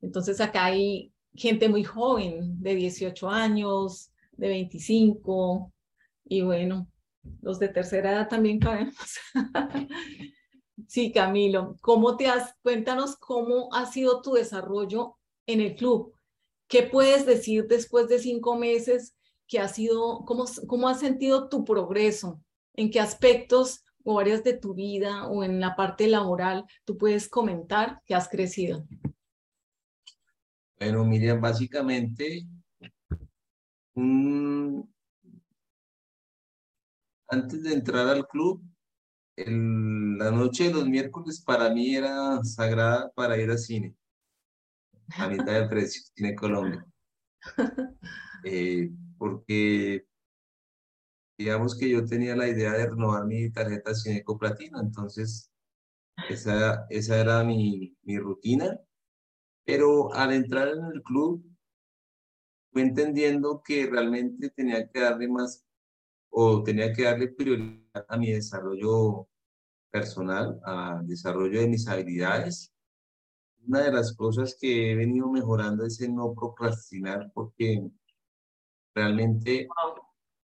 Entonces 0.00 0.40
acá 0.40 0.66
hay 0.66 1.12
gente 1.34 1.68
muy 1.68 1.84
joven, 1.84 2.60
de 2.62 2.74
18 2.74 3.28
años, 3.28 4.10
de 4.32 4.48
25 4.48 5.72
y 6.24 6.42
bueno, 6.42 6.88
los 7.42 7.58
de 7.58 7.68
tercera 7.68 8.12
edad 8.12 8.28
también 8.28 8.58
cabemos. 8.58 9.18
sí, 10.88 11.12
Camilo, 11.12 11.76
¿cómo 11.80 12.16
te 12.16 12.28
has, 12.28 12.54
cuéntanos 12.62 13.16
cómo 13.16 13.72
ha 13.74 13.86
sido 13.86 14.22
tu 14.22 14.34
desarrollo 14.34 15.16
en 15.46 15.60
el 15.60 15.74
club? 15.74 16.14
¿Qué 16.68 16.84
puedes 16.84 17.26
decir 17.26 17.66
después 17.66 18.08
de 18.08 18.20
cinco 18.20 18.56
meses 18.56 19.16
que 19.48 19.58
ha 19.58 19.68
sido, 19.68 20.24
cómo, 20.24 20.44
cómo 20.68 20.88
has 20.88 21.00
sentido 21.00 21.48
tu 21.48 21.64
progreso? 21.64 22.40
¿En 22.74 22.90
qué 22.90 23.00
aspectos 23.00 23.84
o 24.04 24.18
áreas 24.18 24.42
de 24.44 24.54
tu 24.54 24.74
vida 24.74 25.26
o 25.26 25.44
en 25.44 25.60
la 25.60 25.76
parte 25.76 26.08
laboral 26.08 26.64
tú 26.84 26.96
puedes 26.96 27.28
comentar 27.28 28.02
que 28.06 28.14
has 28.14 28.28
crecido? 28.28 28.84
Bueno, 30.78 31.04
Miriam, 31.04 31.40
básicamente 31.40 32.46
antes 37.28 37.62
de 37.62 37.72
entrar 37.72 38.08
al 38.08 38.26
club, 38.26 38.62
la 39.36 40.30
noche 40.30 40.64
de 40.64 40.74
los 40.74 40.86
miércoles 40.86 41.42
para 41.44 41.70
mí 41.70 41.94
era 41.94 42.42
sagrada 42.44 43.10
para 43.14 43.38
ir 43.38 43.50
al 43.50 43.58
cine. 43.58 43.94
A 45.16 45.28
mitad 45.28 45.46
del 45.46 45.68
precio, 45.68 46.02
Cine 46.14 46.34
Colombia. 46.34 46.84
Eh, 48.42 48.90
porque 49.18 50.06
digamos 51.40 51.74
que 51.78 51.88
yo 51.88 52.04
tenía 52.04 52.36
la 52.36 52.48
idea 52.48 52.72
de 52.72 52.86
renovar 52.86 53.24
mi 53.24 53.50
tarjeta 53.50 53.94
Cineco 53.94 54.38
Platino, 54.38 54.78
entonces 54.78 55.50
esa, 56.28 56.84
esa 56.90 57.18
era 57.18 57.42
mi, 57.42 57.96
mi 58.02 58.18
rutina. 58.18 58.78
Pero 59.64 60.12
al 60.12 60.34
entrar 60.34 60.68
en 60.68 60.84
el 60.84 61.02
club, 61.02 61.42
fui 62.70 62.82
entendiendo 62.82 63.62
que 63.64 63.86
realmente 63.86 64.50
tenía 64.50 64.86
que 64.86 65.00
darle 65.00 65.28
más 65.28 65.64
o 66.28 66.62
tenía 66.62 66.92
que 66.92 67.04
darle 67.04 67.28
prioridad 67.28 68.04
a 68.06 68.18
mi 68.18 68.32
desarrollo 68.32 69.26
personal, 69.90 70.60
al 70.62 71.06
desarrollo 71.06 71.58
de 71.58 71.68
mis 71.68 71.88
habilidades. 71.88 72.70
Una 73.66 73.80
de 73.80 73.92
las 73.92 74.14
cosas 74.14 74.58
que 74.60 74.92
he 74.92 74.94
venido 74.94 75.30
mejorando 75.30 75.86
es 75.86 75.98
el 76.02 76.14
no 76.14 76.34
procrastinar 76.34 77.30
porque 77.32 77.90
realmente 78.94 79.68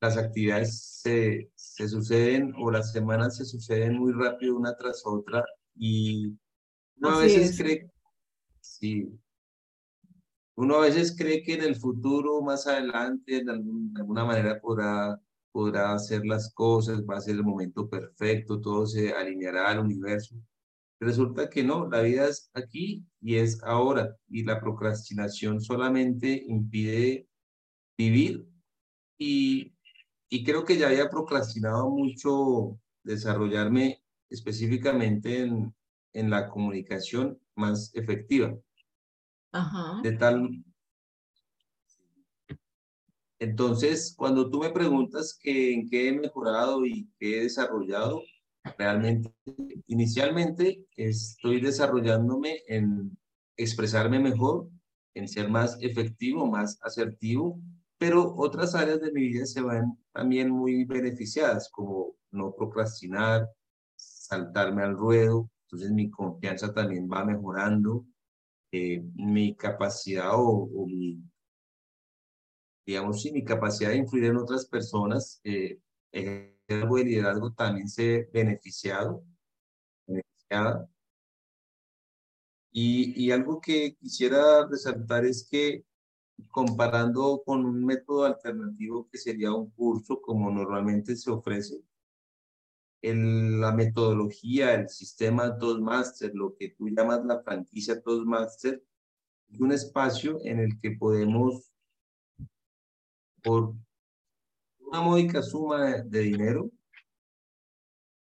las 0.01 0.17
actividades 0.17 1.01
se, 1.03 1.51
se 1.55 1.89
suceden 1.89 2.53
o 2.59 2.71
las 2.71 2.93
semanas 2.93 3.37
se 3.37 3.45
suceden 3.45 3.99
muy 3.99 4.13
rápido 4.13 4.57
una 4.57 4.77
tras 4.77 5.03
otra 5.05 5.45
y 5.75 6.37
a 7.03 7.19
veces 7.19 7.57
cree, 7.57 7.91
sí, 8.61 9.09
uno 10.59 10.75
a 10.75 10.81
veces 10.81 11.15
cree 11.17 11.45
que 11.45 11.55
en 11.55 11.63
el 11.63 11.77
futuro, 11.77 12.43
más 12.43 12.67
adelante, 12.67 13.45
de, 13.45 13.51
alguna 13.53 14.25
manera 14.25 14.61
podrá, 14.61 15.17
podrá 15.53 15.93
hacer 15.95 16.27
las 16.27 16.53
cosas, 16.53 17.05
va 17.09 17.17
a 17.17 17.21
ser 17.21 17.37
el 17.37 17.45
momento 17.45 17.89
perfecto, 17.89 18.61
todo 18.61 18.85
se 18.85 19.13
alineará 19.13 19.69
al 19.69 19.79
universo. 19.79 20.35
Resulta 20.99 21.49
que 21.49 21.63
no, 21.63 21.89
la 21.89 22.01
vida 22.03 22.27
es 22.27 22.51
aquí 22.55 23.07
y 23.21 23.37
es 23.37 23.63
ahora, 23.63 24.17
y 24.29 24.43
la 24.43 24.61
procrastinación 24.61 25.61
solamente 25.61 26.43
impide 26.49 27.29
vivir 27.97 28.45
y, 29.17 29.77
y 30.29 30.45
creo 30.45 30.65
que 30.65 30.77
ya 30.77 30.89
había 30.89 31.09
procrastinado 31.09 31.89
mucho 31.89 32.79
desarrollarme 33.03 34.03
específicamente 34.31 35.41
en, 35.41 35.75
en 36.13 36.31
la 36.31 36.49
comunicación 36.49 37.39
más 37.55 37.91
efectiva. 37.95 38.55
De 40.03 40.13
tal. 40.13 40.65
Entonces, 43.39 44.15
cuando 44.17 44.51
tú 44.51 44.61
me 44.61 44.71
preguntas 44.71 45.39
que 45.41 45.73
en 45.73 45.89
qué 45.89 46.09
he 46.09 46.13
mejorado 46.13 46.85
y 46.85 47.09
qué 47.19 47.39
he 47.39 47.43
desarrollado, 47.45 48.23
realmente, 48.77 49.33
inicialmente 49.87 50.85
estoy 50.97 51.61
desarrollándome 51.61 52.63
en 52.67 53.17
expresarme 53.57 54.19
mejor, 54.19 54.69
en 55.15 55.29
ser 55.29 55.49
más 55.49 55.79
efectivo, 55.81 56.47
más 56.47 56.79
asertivo 56.83 57.61
pero 57.99 58.35
otras 58.37 58.75
áreas 58.75 59.01
de 59.01 59.13
mi 59.13 59.23
vida 59.23 59.45
se 59.45 59.61
van 59.61 59.99
también 60.13 60.51
muy 60.51 60.85
beneficiadas, 60.85 61.69
como 61.69 62.15
no 62.31 62.55
procrastinar, 62.55 63.51
saltarme 63.97 64.83
al 64.85 64.97
ruedo, 64.97 65.51
entonces 65.65 65.91
mi 65.91 66.09
confianza 66.11 66.73
también 66.73 67.09
va 67.11 67.25
mejorando, 67.25 68.07
eh, 68.71 69.03
mi 69.15 69.57
capacidad 69.57 70.31
o, 70.35 70.87
mi, 70.87 71.23
digamos, 72.87 73.21
sí, 73.21 73.33
mi 73.33 73.45
capacidad 73.45 73.91
de 73.91 73.97
influir 73.97 74.27
en 74.27 74.37
otras 74.37 74.67
personas, 74.67 75.41
eh, 75.45 75.81
algo 76.69 76.97
de 76.97 77.05
liderazgo 77.05 77.53
también 77.53 77.89
se 77.89 78.29
beneficiado, 78.33 79.25
beneficiada. 80.07 80.89
Y, 82.71 83.27
y 83.27 83.33
algo 83.33 83.61
que 83.61 83.97
quisiera 83.97 84.67
resaltar 84.67 85.25
es 85.25 85.49
que 85.51 85.85
comparando 86.51 87.43
con 87.45 87.65
un 87.65 87.85
método 87.85 88.25
alternativo 88.25 89.09
que 89.11 89.19
sería 89.19 89.53
un 89.53 89.71
curso 89.71 90.21
como 90.21 90.51
normalmente 90.51 91.17
se 91.17 91.31
ofrece, 91.31 91.83
en 93.03 93.61
la 93.61 93.73
metodología, 93.73 94.75
el 94.75 94.89
sistema 94.89 95.57
Toastmaster, 95.57 96.35
lo 96.35 96.57
que 96.57 96.71
tú 96.71 96.89
llamas 96.89 97.25
la 97.25 97.43
franquicia 97.43 98.01
Toastmaster, 98.01 98.83
es 99.51 99.61
un 99.61 99.73
espacio 99.73 100.39
en 100.43 100.59
el 100.61 100.81
que 100.81 100.93
podemos, 100.93 101.73
por 103.43 103.75
una 104.81 105.01
módica 105.01 105.43
suma 105.43 106.03
de, 106.03 106.21
dinero, 106.21 106.71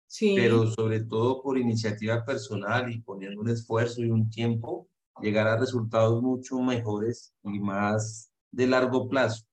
sí. 0.07 0.35
pero 0.35 0.67
sobre 0.67 1.01
todo 1.01 1.41
por 1.41 1.57
iniciativa 1.57 2.23
personal 2.23 2.91
y 2.91 3.01
poniendo 3.01 3.41
un 3.41 3.49
esfuerzo 3.49 4.01
y 4.01 4.09
un 4.09 4.29
tiempo, 4.29 4.87
llegar 5.21 5.47
a 5.47 5.57
resultados 5.57 6.21
mucho 6.21 6.59
mejores 6.59 7.33
y 7.43 7.59
más 7.59 8.31
de 8.51 8.67
largo 8.67 9.07
plazo, 9.07 9.45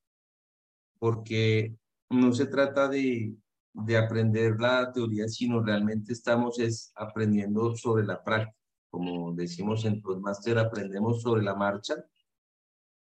porque 0.98 1.74
no 2.10 2.32
se 2.32 2.46
trata 2.46 2.88
de, 2.88 3.34
de 3.72 3.96
aprender 3.96 4.58
la 4.58 4.92
teoría, 4.92 5.28
sino 5.28 5.62
realmente 5.62 6.12
estamos 6.12 6.58
es 6.58 6.92
aprendiendo 6.94 7.74
sobre 7.76 8.04
la 8.04 8.22
práctica. 8.22 8.56
Como 8.90 9.34
decimos 9.34 9.84
en 9.84 10.00
Toastmaster, 10.00 10.58
aprendemos 10.58 11.20
sobre 11.20 11.42
la 11.42 11.54
marcha. 11.54 11.94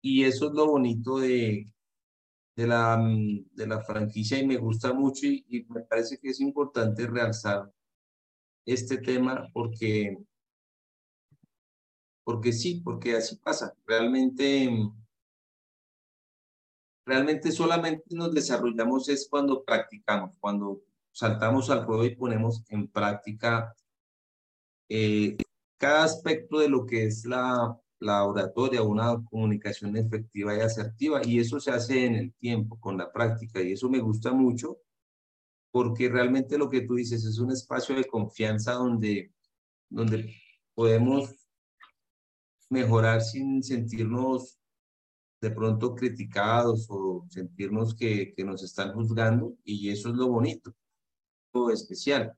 Y 0.03 0.25
eso 0.25 0.49
es 0.49 0.53
lo 0.53 0.67
bonito 0.67 1.19
de, 1.19 1.73
de, 2.57 2.67
la, 2.67 2.99
de 3.53 3.67
la 3.67 3.81
franquicia 3.81 4.39
y 4.39 4.47
me 4.47 4.57
gusta 4.57 4.93
mucho 4.93 5.27
y, 5.27 5.45
y 5.49 5.65
me 5.69 5.83
parece 5.83 6.19
que 6.19 6.31
es 6.31 6.41
importante 6.41 7.07
realzar 7.07 7.71
este 8.67 8.99
tema 8.99 9.49
porque 9.53 10.19
porque 12.25 12.53
sí, 12.53 12.81
porque 12.85 13.17
así 13.17 13.37
pasa. 13.37 13.75
Realmente, 13.87 14.71
realmente 17.05 17.53
solamente 17.53 18.05
nos 18.11 18.33
desarrollamos 18.33 19.09
es 19.09 19.29
cuando 19.29 19.65
practicamos, 19.65 20.33
cuando 20.41 20.83
saltamos 21.13 21.71
al 21.71 21.85
juego 21.85 22.05
y 22.05 22.15
ponemos 22.15 22.63
en 22.69 22.89
práctica 22.89 23.75
eh, 24.89 25.37
cada 25.79 26.05
aspecto 26.05 26.59
de 26.59 26.69
lo 26.69 26.85
que 26.85 27.07
es 27.07 27.25
la, 27.25 27.79
la 28.01 28.25
oratoria, 28.25 28.83
una 28.83 29.23
comunicación 29.25 29.97
efectiva 29.97 30.57
y 30.57 30.61
asertiva, 30.61 31.21
y 31.25 31.39
eso 31.39 31.61
se 31.61 31.71
hace 31.71 32.07
en 32.07 32.15
el 32.17 32.35
tiempo, 32.35 32.79
con 32.81 32.99
la 32.99 33.13
práctica, 33.13 33.63
y 33.63 33.73
eso 33.73 33.89
me 33.89 34.01
gusta 34.01 34.33
mucho, 34.33 34.79
porque 35.71 36.09
realmente 36.09 36.59
lo 36.59 36.69
que 36.69 36.83
tú 36.83 36.95
dices 36.95 37.25
es 37.25 37.39
un 37.39 37.53
espacio 37.53 37.95
de 37.95 38.05
confianza 38.05 38.73
donde, 38.73 39.33
donde 39.89 40.35
podemos 40.75 41.40
mejorar 42.71 43.21
sin 43.21 43.63
sentirnos 43.63 44.59
de 45.41 45.51
pronto 45.51 45.95
criticados 45.95 46.87
o 46.89 47.27
sentirnos 47.29 47.95
que, 47.95 48.33
que 48.35 48.45
nos 48.45 48.63
están 48.63 48.93
juzgando 48.93 49.55
y 49.65 49.91
eso 49.91 50.11
es 50.11 50.15
lo 50.15 50.29
bonito, 50.29 50.73
lo 51.53 51.71
especial. 51.71 52.33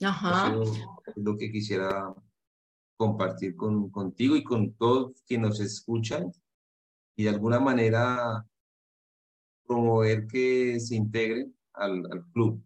Ajá. 0.00 0.48
Eso 0.48 0.62
es 0.62 1.16
lo 1.16 1.36
que 1.36 1.50
quisiera 1.50 2.14
compartir 2.96 3.56
con, 3.56 3.90
contigo 3.90 4.36
y 4.36 4.44
con 4.44 4.72
todos 4.74 5.22
quienes 5.26 5.50
nos 5.50 5.60
escuchan 5.60 6.32
y 7.16 7.24
de 7.24 7.30
alguna 7.30 7.60
manera 7.60 8.46
promover 9.66 10.26
que 10.26 10.80
se 10.80 10.96
integren 10.96 11.54
al, 11.74 12.06
al 12.10 12.24
club. 12.32 12.64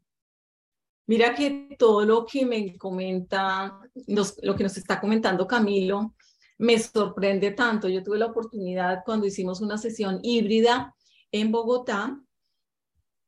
Mira 1.06 1.34
que 1.34 1.76
todo 1.78 2.04
lo 2.04 2.24
que 2.24 2.46
me 2.46 2.76
comenta, 2.78 3.80
lo 4.06 4.56
que 4.56 4.62
nos 4.62 4.76
está 4.76 5.00
comentando 5.00 5.46
Camilo, 5.46 6.14
me 6.58 6.78
sorprende 6.78 7.50
tanto. 7.50 7.88
Yo 7.88 8.02
tuve 8.04 8.18
la 8.18 8.26
oportunidad 8.26 9.02
cuando 9.04 9.26
hicimos 9.26 9.60
una 9.60 9.78
sesión 9.78 10.20
híbrida 10.22 10.94
en 11.32 11.50
Bogotá 11.50 12.20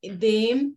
de, 0.01 0.73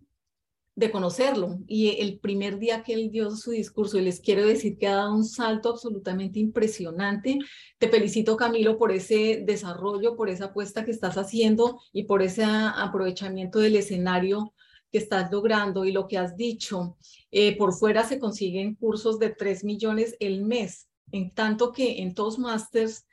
de 0.75 0.91
conocerlo. 0.91 1.60
Y 1.67 2.01
el 2.01 2.19
primer 2.19 2.57
día 2.57 2.81
que 2.81 2.93
él 2.93 3.12
dio 3.12 3.29
su 3.31 3.51
discurso, 3.51 3.99
y 3.99 4.01
les 4.01 4.19
quiero 4.19 4.43
decir 4.43 4.79
que 4.79 4.88
ha 4.88 4.95
dado 4.95 5.13
un 5.13 5.23
salto 5.23 5.69
absolutamente 5.69 6.39
impresionante. 6.39 7.38
Te 7.77 7.89
felicito, 7.89 8.36
Camilo, 8.36 8.79
por 8.79 8.91
ese 8.91 9.43
desarrollo, 9.45 10.15
por 10.15 10.29
esa 10.29 10.45
apuesta 10.45 10.83
que 10.83 10.91
estás 10.91 11.17
haciendo 11.17 11.79
y 11.93 12.05
por 12.05 12.23
ese 12.23 12.43
aprovechamiento 12.43 13.60
del 13.60 13.75
escenario 13.75 14.53
que 14.91 14.97
estás 14.97 15.32
logrando 15.32 15.86
y 15.86 15.91
lo 15.91 16.08
que 16.08 16.17
has 16.17 16.36
dicho. 16.36 16.97
Eh, 17.32 17.58
por 17.58 17.73
fuera 17.73 18.08
se 18.08 18.19
consiguen 18.19 18.76
cursos 18.76 19.19
de 19.19 19.30
3 19.30 19.63
millones 19.63 20.15
el 20.19 20.43
mes, 20.43 20.88
en 21.12 21.34
tanto 21.34 21.71
que 21.71 22.02
en 22.02 22.13
Toastmasters 22.13 23.06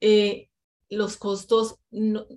eh, 0.00 0.48
los 0.88 1.16
costos, 1.16 1.78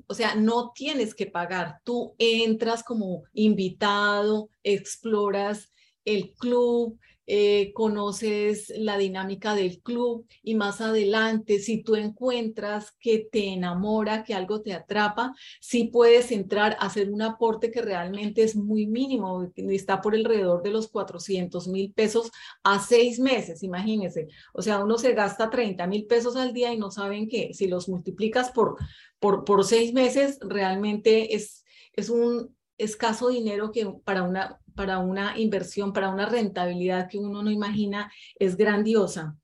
o 0.08 0.13
sea, 0.13 0.36
no 0.36 0.71
tienes 0.73 1.13
que 1.13 1.28
pagar. 1.28 1.82
Tú 1.84 2.15
entras 2.17 2.84
como 2.84 3.23
invitado, 3.34 4.49
exploras 4.63 5.71
el 6.04 6.34
club, 6.34 6.99
eh, 7.31 7.73
conoces 7.73 8.73
la 8.75 8.97
dinámica 8.97 9.53
del 9.53 9.83
club 9.83 10.25
y 10.41 10.55
más 10.55 10.81
adelante, 10.81 11.59
si 11.59 11.83
tú 11.83 11.93
encuentras 11.95 12.93
que 12.99 13.29
te 13.31 13.49
enamora, 13.49 14.23
que 14.23 14.33
algo 14.33 14.63
te 14.63 14.73
atrapa, 14.73 15.35
sí 15.61 15.91
puedes 15.93 16.31
entrar 16.31 16.75
a 16.79 16.87
hacer 16.87 17.11
un 17.11 17.21
aporte 17.21 17.69
que 17.69 17.83
realmente 17.83 18.41
es 18.41 18.55
muy 18.55 18.87
mínimo, 18.87 19.47
está 19.55 20.01
por 20.01 20.15
alrededor 20.15 20.63
de 20.63 20.71
los 20.71 20.87
400 20.87 21.67
mil 21.67 21.93
pesos 21.93 22.31
a 22.63 22.79
seis 22.79 23.19
meses, 23.19 23.61
imagínense. 23.61 24.27
O 24.51 24.63
sea, 24.63 24.83
uno 24.83 24.97
se 24.97 25.13
gasta 25.13 25.51
30 25.51 25.85
mil 25.85 26.07
pesos 26.07 26.35
al 26.35 26.51
día 26.51 26.73
y 26.73 26.79
no 26.79 26.89
saben 26.89 27.29
que 27.29 27.53
si 27.53 27.67
los 27.67 27.87
multiplicas 27.87 28.49
por, 28.49 28.75
por, 29.19 29.43
por 29.45 29.63
seis 29.65 29.93
meses, 29.93 30.39
realmente 30.41 31.35
es, 31.35 31.63
es 31.93 32.09
un 32.09 32.55
escaso 32.79 33.29
dinero 33.29 33.71
que 33.71 33.85
para 34.03 34.23
una 34.23 34.59
para 34.79 34.99
una 34.99 35.37
inversión, 35.37 35.91
para 35.91 36.09
una 36.09 36.25
rentabilidad 36.25 37.09
que 37.09 37.17
uno 37.17 37.43
no 37.43 37.51
imagina, 37.51 38.09
es 38.35 38.55
grandiosa. 38.55 39.37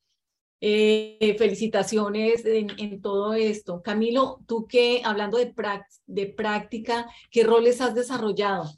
Eh, 0.62 1.36
felicitaciones 1.38 2.46
en, 2.46 3.02
todo 3.02 3.34
esto. 3.34 3.82
Camilo, 3.82 4.40
tú 4.48 4.66
que, 4.66 5.02
hablando 5.04 5.38
de, 5.38 5.54
de 6.06 6.28
práctica, 6.28 7.10
¿qué 7.30 7.44
roles 7.44 7.82
has 7.82 7.94
desarrollado? 7.94 8.72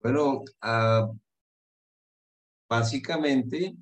Bueno, 0.00 0.38
uh, 0.62 1.14
básicamente, 2.70 3.76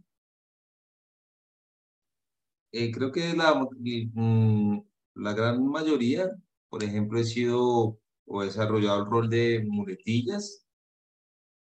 eh, 2.73 2.91
creo 2.91 3.13
que 3.13 3.35
la, 3.35 3.55
mm, 3.55 4.81
la 5.15 5.33
gran 5.33 5.65
mayoría, 5.65 6.29
por 6.69 6.83
ejemplo, 6.83 7.21
he 7.21 7.25
sido 7.25 8.00
o 8.33 8.45
desarrollado 8.45 9.03
el 9.03 9.11
rol 9.11 9.29
de 9.29 9.67
muletillas, 9.69 10.65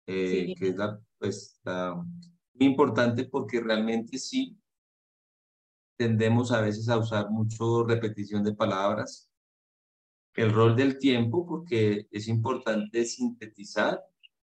eh, 0.06 0.54
que 0.58 0.70
es 0.70 0.76
la, 0.76 1.00
pues, 1.18 1.62
muy 1.64 2.68
importante 2.68 3.24
porque 3.24 3.62
realmente 3.62 4.18
sí 4.18 4.60
tendemos 5.98 6.52
a 6.52 6.62
veces 6.62 6.90
a 6.90 6.98
usar 6.98 7.30
mucho 7.30 7.86
repetición 7.86 8.44
de 8.44 8.54
palabras. 8.54 9.30
El 10.36 10.52
rol 10.54 10.76
del 10.76 11.00
tiempo, 11.00 11.48
porque 11.48 12.06
es 12.12 12.28
importante 12.28 13.06
sintetizar 13.06 14.04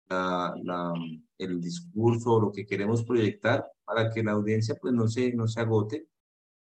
la, 0.08 0.54
la, 0.64 0.94
el 1.36 1.60
discurso 1.60 2.32
o 2.32 2.40
lo 2.40 2.52
que 2.52 2.64
queremos 2.64 3.04
proyectar 3.04 3.70
para 3.84 4.10
que 4.10 4.24
la 4.24 4.32
audiencia 4.32 4.76
pues 4.80 4.94
no 4.94 5.08
se, 5.08 5.34
no 5.34 5.46
se 5.46 5.60
agote. 5.60 6.08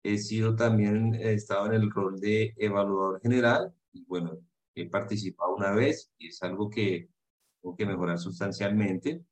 He 0.05 0.19
sido 0.19 0.55
también, 0.55 1.15
he 1.15 1.33
estado 1.33 1.67
en 1.67 1.73
el 1.73 1.91
rol 1.91 2.21
de 2.21 2.55
evaluador 2.59 3.21
general 3.23 3.75
y 3.93 4.05
bueno, 4.05 4.39
he 4.75 4.89
participado 4.89 5.55
una 5.55 5.73
vez 5.73 6.13
y 6.19 6.29
es 6.29 6.43
algo 6.43 6.71
que 6.71 7.09
tengo 7.61 7.77
que 7.77 7.87
mejorar 7.87 8.19
sustancialmente. 8.19 9.25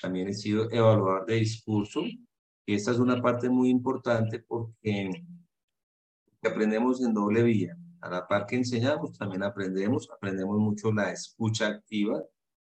También 0.00 0.28
he 0.28 0.34
sido 0.34 0.70
evaluador 0.70 1.26
de 1.26 1.36
discurso 1.36 2.02
y 2.66 2.74
esta 2.74 2.90
es 2.90 2.98
una 2.98 3.20
parte 3.20 3.48
muy 3.48 3.70
importante 3.70 4.40
porque 4.40 5.10
aprendemos 6.42 7.02
en 7.02 7.14
doble 7.14 7.42
vía. 7.42 7.76
A 8.00 8.10
la 8.10 8.26
par 8.26 8.46
que 8.46 8.56
enseñamos, 8.56 9.16
también 9.16 9.42
aprendemos, 9.42 10.10
aprendemos 10.10 10.58
mucho 10.58 10.92
la 10.92 11.10
escucha 11.10 11.68
activa, 11.68 12.22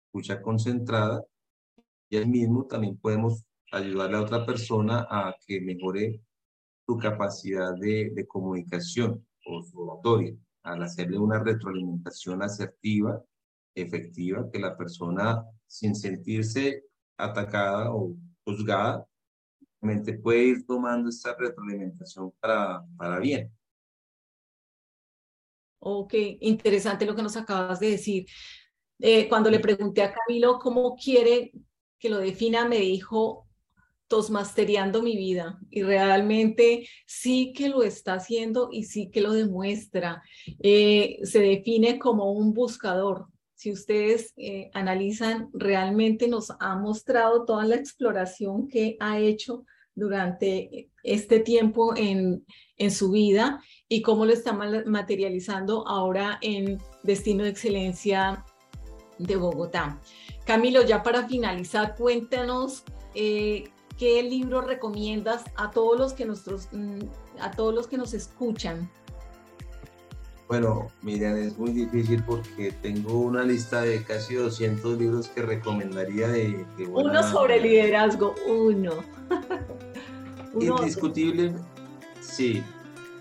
escucha 0.07 0.41
concentrada 0.41 1.23
y 2.09 2.17
al 2.17 2.29
mismo 2.29 2.67
también 2.67 2.97
podemos 2.97 3.45
ayudarle 3.71 4.17
a 4.17 4.23
otra 4.23 4.47
persona 4.47 5.07
a 5.11 5.35
que 5.47 5.61
mejore 5.61 6.23
su 6.87 6.97
capacidad 6.97 7.75
de, 7.75 8.11
de 8.15 8.27
comunicación 8.27 9.27
o 9.45 9.63
su 9.63 9.81
oratoria, 9.83 10.35
al 10.69 10.83
hacerle 10.83 11.19
una 11.19 11.39
retroalimentación 11.39 12.43
asertiva, 12.43 13.23
efectiva, 13.75 14.49
que 14.53 14.59
la 14.59 14.77
persona 14.77 15.45
sin 15.67 15.95
sentirse 15.95 16.85
atacada 17.17 17.93
o 17.93 18.15
juzgada, 18.45 19.07
puede 20.23 20.45
ir 20.45 20.67
tomando 20.67 21.09
esta 21.09 21.35
retroalimentación 21.37 22.33
para, 22.41 22.83
para 22.97 23.19
bien. 23.19 23.53
Ok, 25.81 26.15
interesante 26.41 27.07
lo 27.07 27.15
que 27.15 27.23
nos 27.23 27.37
acabas 27.37 27.79
de 27.81 27.91
decir. 27.91 28.27
Eh, 28.99 29.29
cuando 29.29 29.49
le 29.49 29.61
pregunté 29.61 30.03
a 30.03 30.13
Camilo 30.13 30.59
cómo 30.59 30.97
quiere 30.97 31.53
que 31.99 32.11
lo 32.11 32.19
defina, 32.19 32.69
me 32.69 32.79
dijo 32.79 33.48
tosmasteriando 34.09 35.03
mi 35.03 35.17
vida 35.17 35.59
y 35.71 35.83
realmente 35.83 36.89
sí 37.07 37.53
que 37.55 37.69
lo 37.69 37.83
está 37.83 38.15
haciendo 38.15 38.71
y 38.73 38.85
sí 38.85 39.11
que 39.11 39.21
lo 39.21 39.33
demuestra. 39.33 40.23
Eh, 40.61 41.21
se 41.23 41.41
define 41.41 41.99
como 41.99 42.33
un 42.33 42.55
buscador. 42.55 43.27
Si 43.55 43.71
ustedes 43.71 44.33
eh, 44.37 44.71
analizan, 44.73 45.51
realmente 45.53 46.27
nos 46.29 46.51
ha 46.59 46.77
mostrado 46.77 47.45
toda 47.45 47.65
la 47.65 47.77
exploración 47.77 48.69
que 48.69 48.97
ha 49.01 49.19
hecho 49.19 49.65
durante 49.95 50.91
este 51.03 51.41
tiempo 51.41 51.95
en, 51.97 52.47
en 52.77 52.91
su 52.91 53.11
vida 53.11 53.63
y 53.89 54.01
cómo 54.03 54.25
lo 54.25 54.33
está 54.33 54.53
materializando 54.53 55.87
ahora 55.87 56.39
en 56.41 56.79
Destino 57.03 57.45
de 57.45 57.51
Excelencia 57.51 58.45
de 59.19 59.37
Bogotá. 59.37 60.01
Camilo, 60.47 60.83
ya 60.85 61.03
para 61.03 61.27
finalizar, 61.27 61.97
cuéntanos 61.97 62.85
eh, 63.15 63.65
qué 63.99 64.23
libro 64.23 64.61
recomiendas 64.61 65.45
a 65.57 65.71
todos 65.71 65.99
los 65.99 66.13
que 66.13 66.25
nosotros, 66.25 66.69
mm, 66.73 67.01
a 67.41 67.51
todos 67.51 67.75
los 67.75 67.89
que 67.89 67.99
nos 67.99 68.15
escuchan. 68.15 68.89
Bueno, 70.47 70.87
Miriam, 71.03 71.37
es 71.37 71.59
muy 71.59 71.73
difícil 71.73 72.25
porque 72.25 72.73
tengo 72.73 73.19
una 73.19 73.43
lista 73.43 73.83
de 73.83 74.03
casi 74.03 74.35
200 74.35 74.99
libros 74.99 75.29
que 75.29 75.43
recomendaría 75.43 76.29
de... 76.29 76.65
Uno 76.89 77.23
sobre 77.23 77.61
liderazgo, 77.61 78.35
uno. 78.49 78.93
Indiscutible, 80.59 81.53
sí. 82.23 82.63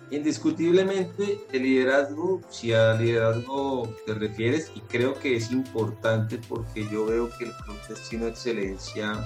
Indiscutiblemente 0.09 1.41
el 1.51 1.63
liderazgo, 1.63 2.39
si 2.47 2.71
a 2.71 2.93
liderazgo 2.93 3.93
te 4.05 4.13
refieres, 4.13 4.71
y 4.73 4.79
creo 4.79 5.19
que 5.19 5.35
es 5.35 5.51
importante 5.51 6.39
porque 6.47 6.87
yo 6.87 7.07
veo 7.07 7.29
que 7.37 7.45
el 7.45 7.51
Club 7.57 7.75
Destino 7.89 8.27
Excelencia 8.27 9.21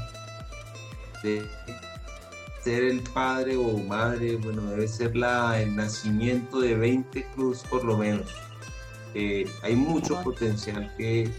de 1.23 1.47
ser 2.63 2.83
el 2.83 3.01
padre 3.01 3.57
o 3.57 3.77
madre, 3.77 4.35
bueno, 4.35 4.61
debe 4.63 4.87
ser 4.87 5.15
la, 5.15 5.59
el 5.61 5.75
nacimiento 5.75 6.59
de 6.59 6.75
20 6.75 7.25
clubes 7.35 7.63
por 7.69 7.83
lo 7.83 7.97
menos. 7.97 8.27
Eh, 9.13 9.49
hay 9.63 9.75
mucho 9.75 10.21
potencial 10.23 10.93
que, 10.97 11.29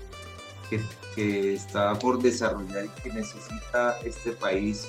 que, 0.69 0.81
que, 1.15 1.55
está 1.55 1.99
por 1.99 2.21
desarrollar 2.21 2.87
y 2.87 3.03
que 3.03 3.13
necesita 3.13 3.99
este 4.05 4.33
país, 4.33 4.89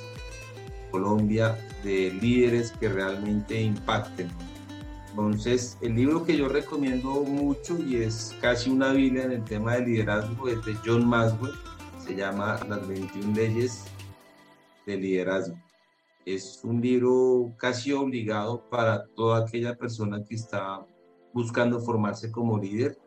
Colombia, 0.92 1.58
de 1.84 2.12
líderes 2.22 2.72
que 2.72 2.90
realmente 2.90 3.62
impacten. 3.62 4.30
Entonces, 5.12 5.78
el 5.82 5.96
libro 5.96 6.26
que 6.26 6.36
yo 6.36 6.50
recomiendo 6.50 7.24
mucho 7.24 7.78
y 7.78 7.98
es 7.98 8.36
casi 8.42 8.72
una 8.72 8.92
biblia 8.92 9.26
en 9.26 9.34
el 9.34 9.44
tema 9.44 9.76
de 9.76 9.86
liderazgo 9.86 10.50
es 10.50 10.66
de 10.66 10.76
John 10.84 11.08
Maxwell, 11.08 11.54
se 12.04 12.16
llama 12.16 12.60
Las 12.68 12.86
21 12.88 13.36
leyes 13.36 13.84
de 14.86 14.98
liderazgo. 14.98 15.56
Es 16.26 16.62
un 16.64 16.82
libro 16.82 17.54
casi 17.58 17.92
obligado 17.92 18.70
para 18.70 19.06
toda 19.16 19.40
aquella 19.46 19.78
persona 19.78 20.24
que 20.24 20.36
está 20.36 20.86
buscando 21.34 21.80
formarse 21.80 22.32
como 22.32 22.58
líder 22.58 22.98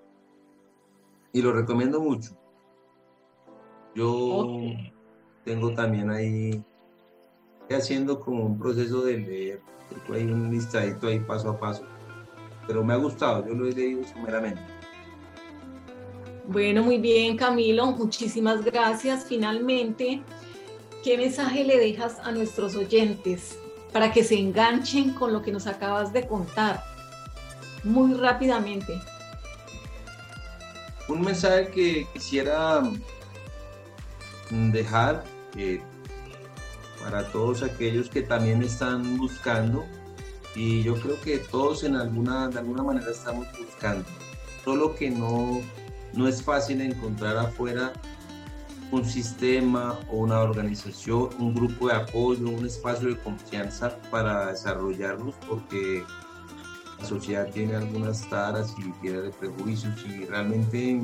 y 1.32 1.40
lo 1.40 1.52
recomiendo 1.52 2.00
mucho. 2.00 2.36
Yo 3.94 4.60
tengo 5.44 5.72
también 5.74 6.10
ahí 6.10 6.62
haciendo 7.70 8.20
como 8.20 8.44
un 8.44 8.58
proceso 8.58 9.02
de 9.02 9.18
leer, 9.18 9.62
hay 10.12 10.24
un 10.24 10.50
listadito 10.50 11.06
ahí 11.06 11.20
paso 11.20 11.50
a 11.50 11.58
paso, 11.58 11.84
pero 12.66 12.84
me 12.84 12.92
ha 12.92 12.96
gustado, 12.96 13.46
yo 13.46 13.54
lo 13.54 13.66
he 13.66 13.72
leído 13.72 14.04
sumeramente. 14.04 14.60
Bueno, 16.48 16.82
muy 16.82 16.98
bien 16.98 17.36
Camilo, 17.36 17.86
muchísimas 17.86 18.64
gracias. 18.64 19.24
Finalmente, 19.24 20.22
¿qué 21.06 21.16
mensaje 21.16 21.62
le 21.62 21.78
dejas 21.78 22.18
a 22.24 22.32
nuestros 22.32 22.74
oyentes 22.74 23.56
para 23.92 24.12
que 24.12 24.24
se 24.24 24.36
enganchen 24.40 25.14
con 25.14 25.32
lo 25.32 25.40
que 25.40 25.52
nos 25.52 25.68
acabas 25.68 26.12
de 26.12 26.26
contar? 26.26 26.82
Muy 27.84 28.12
rápidamente. 28.14 29.00
Un 31.08 31.20
mensaje 31.20 31.70
que 31.70 32.08
quisiera 32.12 32.82
dejar 34.50 35.22
eh, 35.56 35.80
para 37.00 37.30
todos 37.30 37.62
aquellos 37.62 38.10
que 38.10 38.22
también 38.22 38.60
están 38.64 39.16
buscando 39.16 39.84
y 40.56 40.82
yo 40.82 41.00
creo 41.00 41.20
que 41.20 41.38
todos 41.38 41.84
en 41.84 41.94
alguna, 41.94 42.48
de 42.48 42.58
alguna 42.58 42.82
manera 42.82 43.12
estamos 43.12 43.46
buscando, 43.56 44.04
solo 44.64 44.96
que 44.96 45.10
no, 45.12 45.60
no 46.14 46.26
es 46.26 46.42
fácil 46.42 46.80
encontrar 46.80 47.36
afuera 47.36 47.92
un 48.92 49.04
sistema 49.04 49.98
o 50.10 50.18
una 50.18 50.40
organización, 50.40 51.30
un 51.38 51.54
grupo 51.54 51.88
de 51.88 51.94
apoyo, 51.94 52.48
un 52.48 52.66
espacio 52.66 53.08
de 53.08 53.18
confianza 53.18 53.98
para 54.10 54.46
desarrollarnos, 54.46 55.34
porque 55.48 56.04
la 56.98 57.04
sociedad 57.04 57.50
tiene 57.50 57.76
algunas 57.76 58.28
taras 58.28 58.74
y 58.78 58.90
tiene 59.00 59.30
prejuicios 59.30 59.94
y 60.06 60.24
realmente 60.24 61.00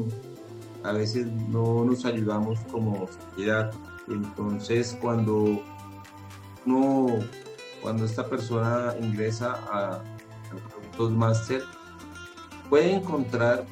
a 0.85 0.93
veces 0.93 1.27
no 1.49 1.85
nos 1.85 2.05
ayudamos 2.05 2.59
como 2.71 3.09
sociedad. 3.09 3.73
Entonces, 4.09 4.97
cuando 5.01 5.63
no, 6.65 7.07
cuando 7.81 8.05
esta 8.05 8.27
persona 8.29 8.95
ingresa 9.01 9.59
a, 9.71 10.03
los 10.99 11.11
máster, 11.11 11.63
puede 12.69 12.95
encontrar 12.95 13.65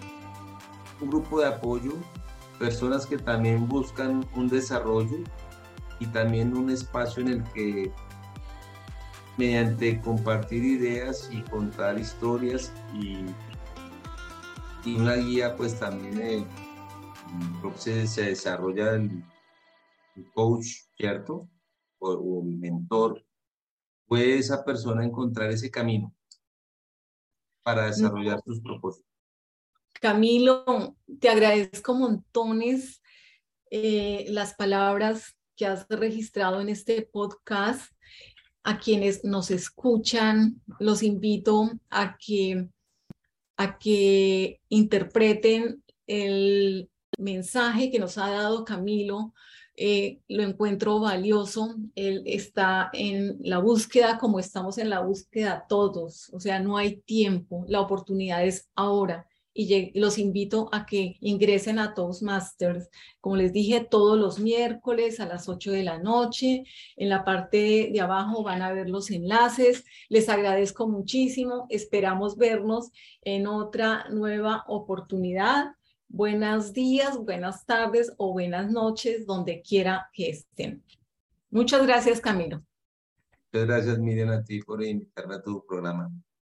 un 1.01 1.11
grupo 1.11 1.41
de 1.41 1.47
apoyo 1.47 1.93
personas 2.61 3.07
que 3.07 3.17
también 3.17 3.67
buscan 3.67 4.29
un 4.37 4.49
desarrollo 4.49 5.17
y 5.99 6.07
también 6.09 6.55
un 6.55 6.69
espacio 6.69 7.23
en 7.23 7.29
el 7.29 7.45
que 7.55 7.91
mediante 9.39 9.99
compartir 10.03 10.63
ideas 10.63 11.31
y 11.33 11.41
contar 11.41 11.99
historias 11.99 12.71
y, 12.93 13.25
y 14.85 14.97
una 14.97 15.15
guía 15.15 15.57
pues 15.57 15.81
también 15.81 16.21
eh, 16.21 16.47
se, 17.77 18.07
se, 18.07 18.25
desarrolla 18.25 18.91
el, 18.95 19.25
coach, 20.35 20.67
¿cierto? 20.99 21.49
O, 21.99 22.11
o, 22.11 22.43
el 22.43 22.59
mentor, 22.59 23.25
puede 24.07 24.37
esa 24.39 24.63
persona 24.63 25.03
encontrar 25.03 25.51
ese 25.51 25.71
camino 25.71 26.15
para 27.63 27.87
desarrollar 27.87 28.39
sus 28.45 28.61
propósitos. 28.61 29.10
Camilo, 30.01 30.97
te 31.21 31.29
agradezco 31.29 31.95
montones 31.95 33.03
eh, 33.71 34.25
las 34.29 34.55
palabras 34.55 35.37
que 35.57 35.67
has 35.67 35.87
registrado 35.91 36.61
en 36.61 36.71
este 36.71 37.03
podcast. 37.03 37.93
A 38.63 38.79
quienes 38.79 39.25
nos 39.25 39.51
escuchan, 39.51 40.61
los 40.81 41.03
invito 41.03 41.71
a 41.89 42.17
que, 42.19 42.69
a 43.57 43.79
que 43.79 44.61
interpreten 44.69 45.83
el 46.07 46.91
mensaje 47.19 47.91
que 47.91 47.99
nos 47.99 48.19
ha 48.19 48.31
dado 48.31 48.65
Camilo. 48.65 49.35
Eh, 49.77 50.21
lo 50.29 50.43
encuentro 50.43 51.01
valioso. 51.01 51.75
Él 51.95 52.23
está 52.27 52.91
en 52.93 53.39
la 53.41 53.59
búsqueda 53.59 54.19
como 54.19 54.39
estamos 54.39 54.77
en 54.79 54.91
la 54.91 55.01
búsqueda 55.01 55.67
todos. 55.69 56.31
O 56.33 56.41
sea, 56.41 56.59
no 56.59 56.77
hay 56.77 57.01
tiempo. 57.03 57.65
La 57.69 57.81
oportunidad 57.81 58.45
es 58.45 58.71
ahora 58.75 59.27
y 59.53 59.99
los 59.99 60.19
invito 60.19 60.69
a 60.73 60.87
que 60.87 61.17
ingresen 61.21 61.79
a 61.79 61.95
Toastmasters. 61.95 62.89
Como 63.21 63.37
les 63.37 63.53
dije, 63.53 63.87
todos 63.89 64.19
los 64.19 64.39
miércoles 64.39 65.21
a 65.21 65.27
las 65.27 65.49
8 65.49 65.73
de 65.73 65.83
la 65.83 65.99
noche. 65.99 66.65
En 66.97 67.09
la 67.09 67.25
parte 67.25 67.91
de 67.93 68.01
abajo 68.01 68.43
van 68.43 68.63
a 68.63 68.73
ver 68.73 68.89
los 68.89 69.11
enlaces. 69.11 69.85
Les 70.09 70.29
agradezco 70.29 70.89
muchísimo. 70.89 71.67
Esperamos 71.69 72.37
vernos 72.37 72.91
en 73.23 73.47
otra 73.47 74.07
nueva 74.11 74.65
oportunidad. 74.69 75.75
Buenos 76.09 76.73
días, 76.73 77.17
buenas 77.19 77.67
tardes 77.67 78.13
o 78.19 78.33
buenas 78.33 78.71
noches, 78.71 79.27
donde 79.27 79.63
quiera 79.63 80.11
que 80.13 80.31
estén. 80.31 80.83
Muchas 81.51 81.87
gracias, 81.87 82.21
Camilo. 82.21 82.63
Muchas 83.53 83.67
gracias, 83.67 83.99
Miriam, 83.99 84.31
a 84.31 84.43
ti 84.43 84.61
por 84.61 84.83
invitarme 84.83 85.37
a 85.37 85.43
tu 85.43 85.65
programa. 85.67 86.11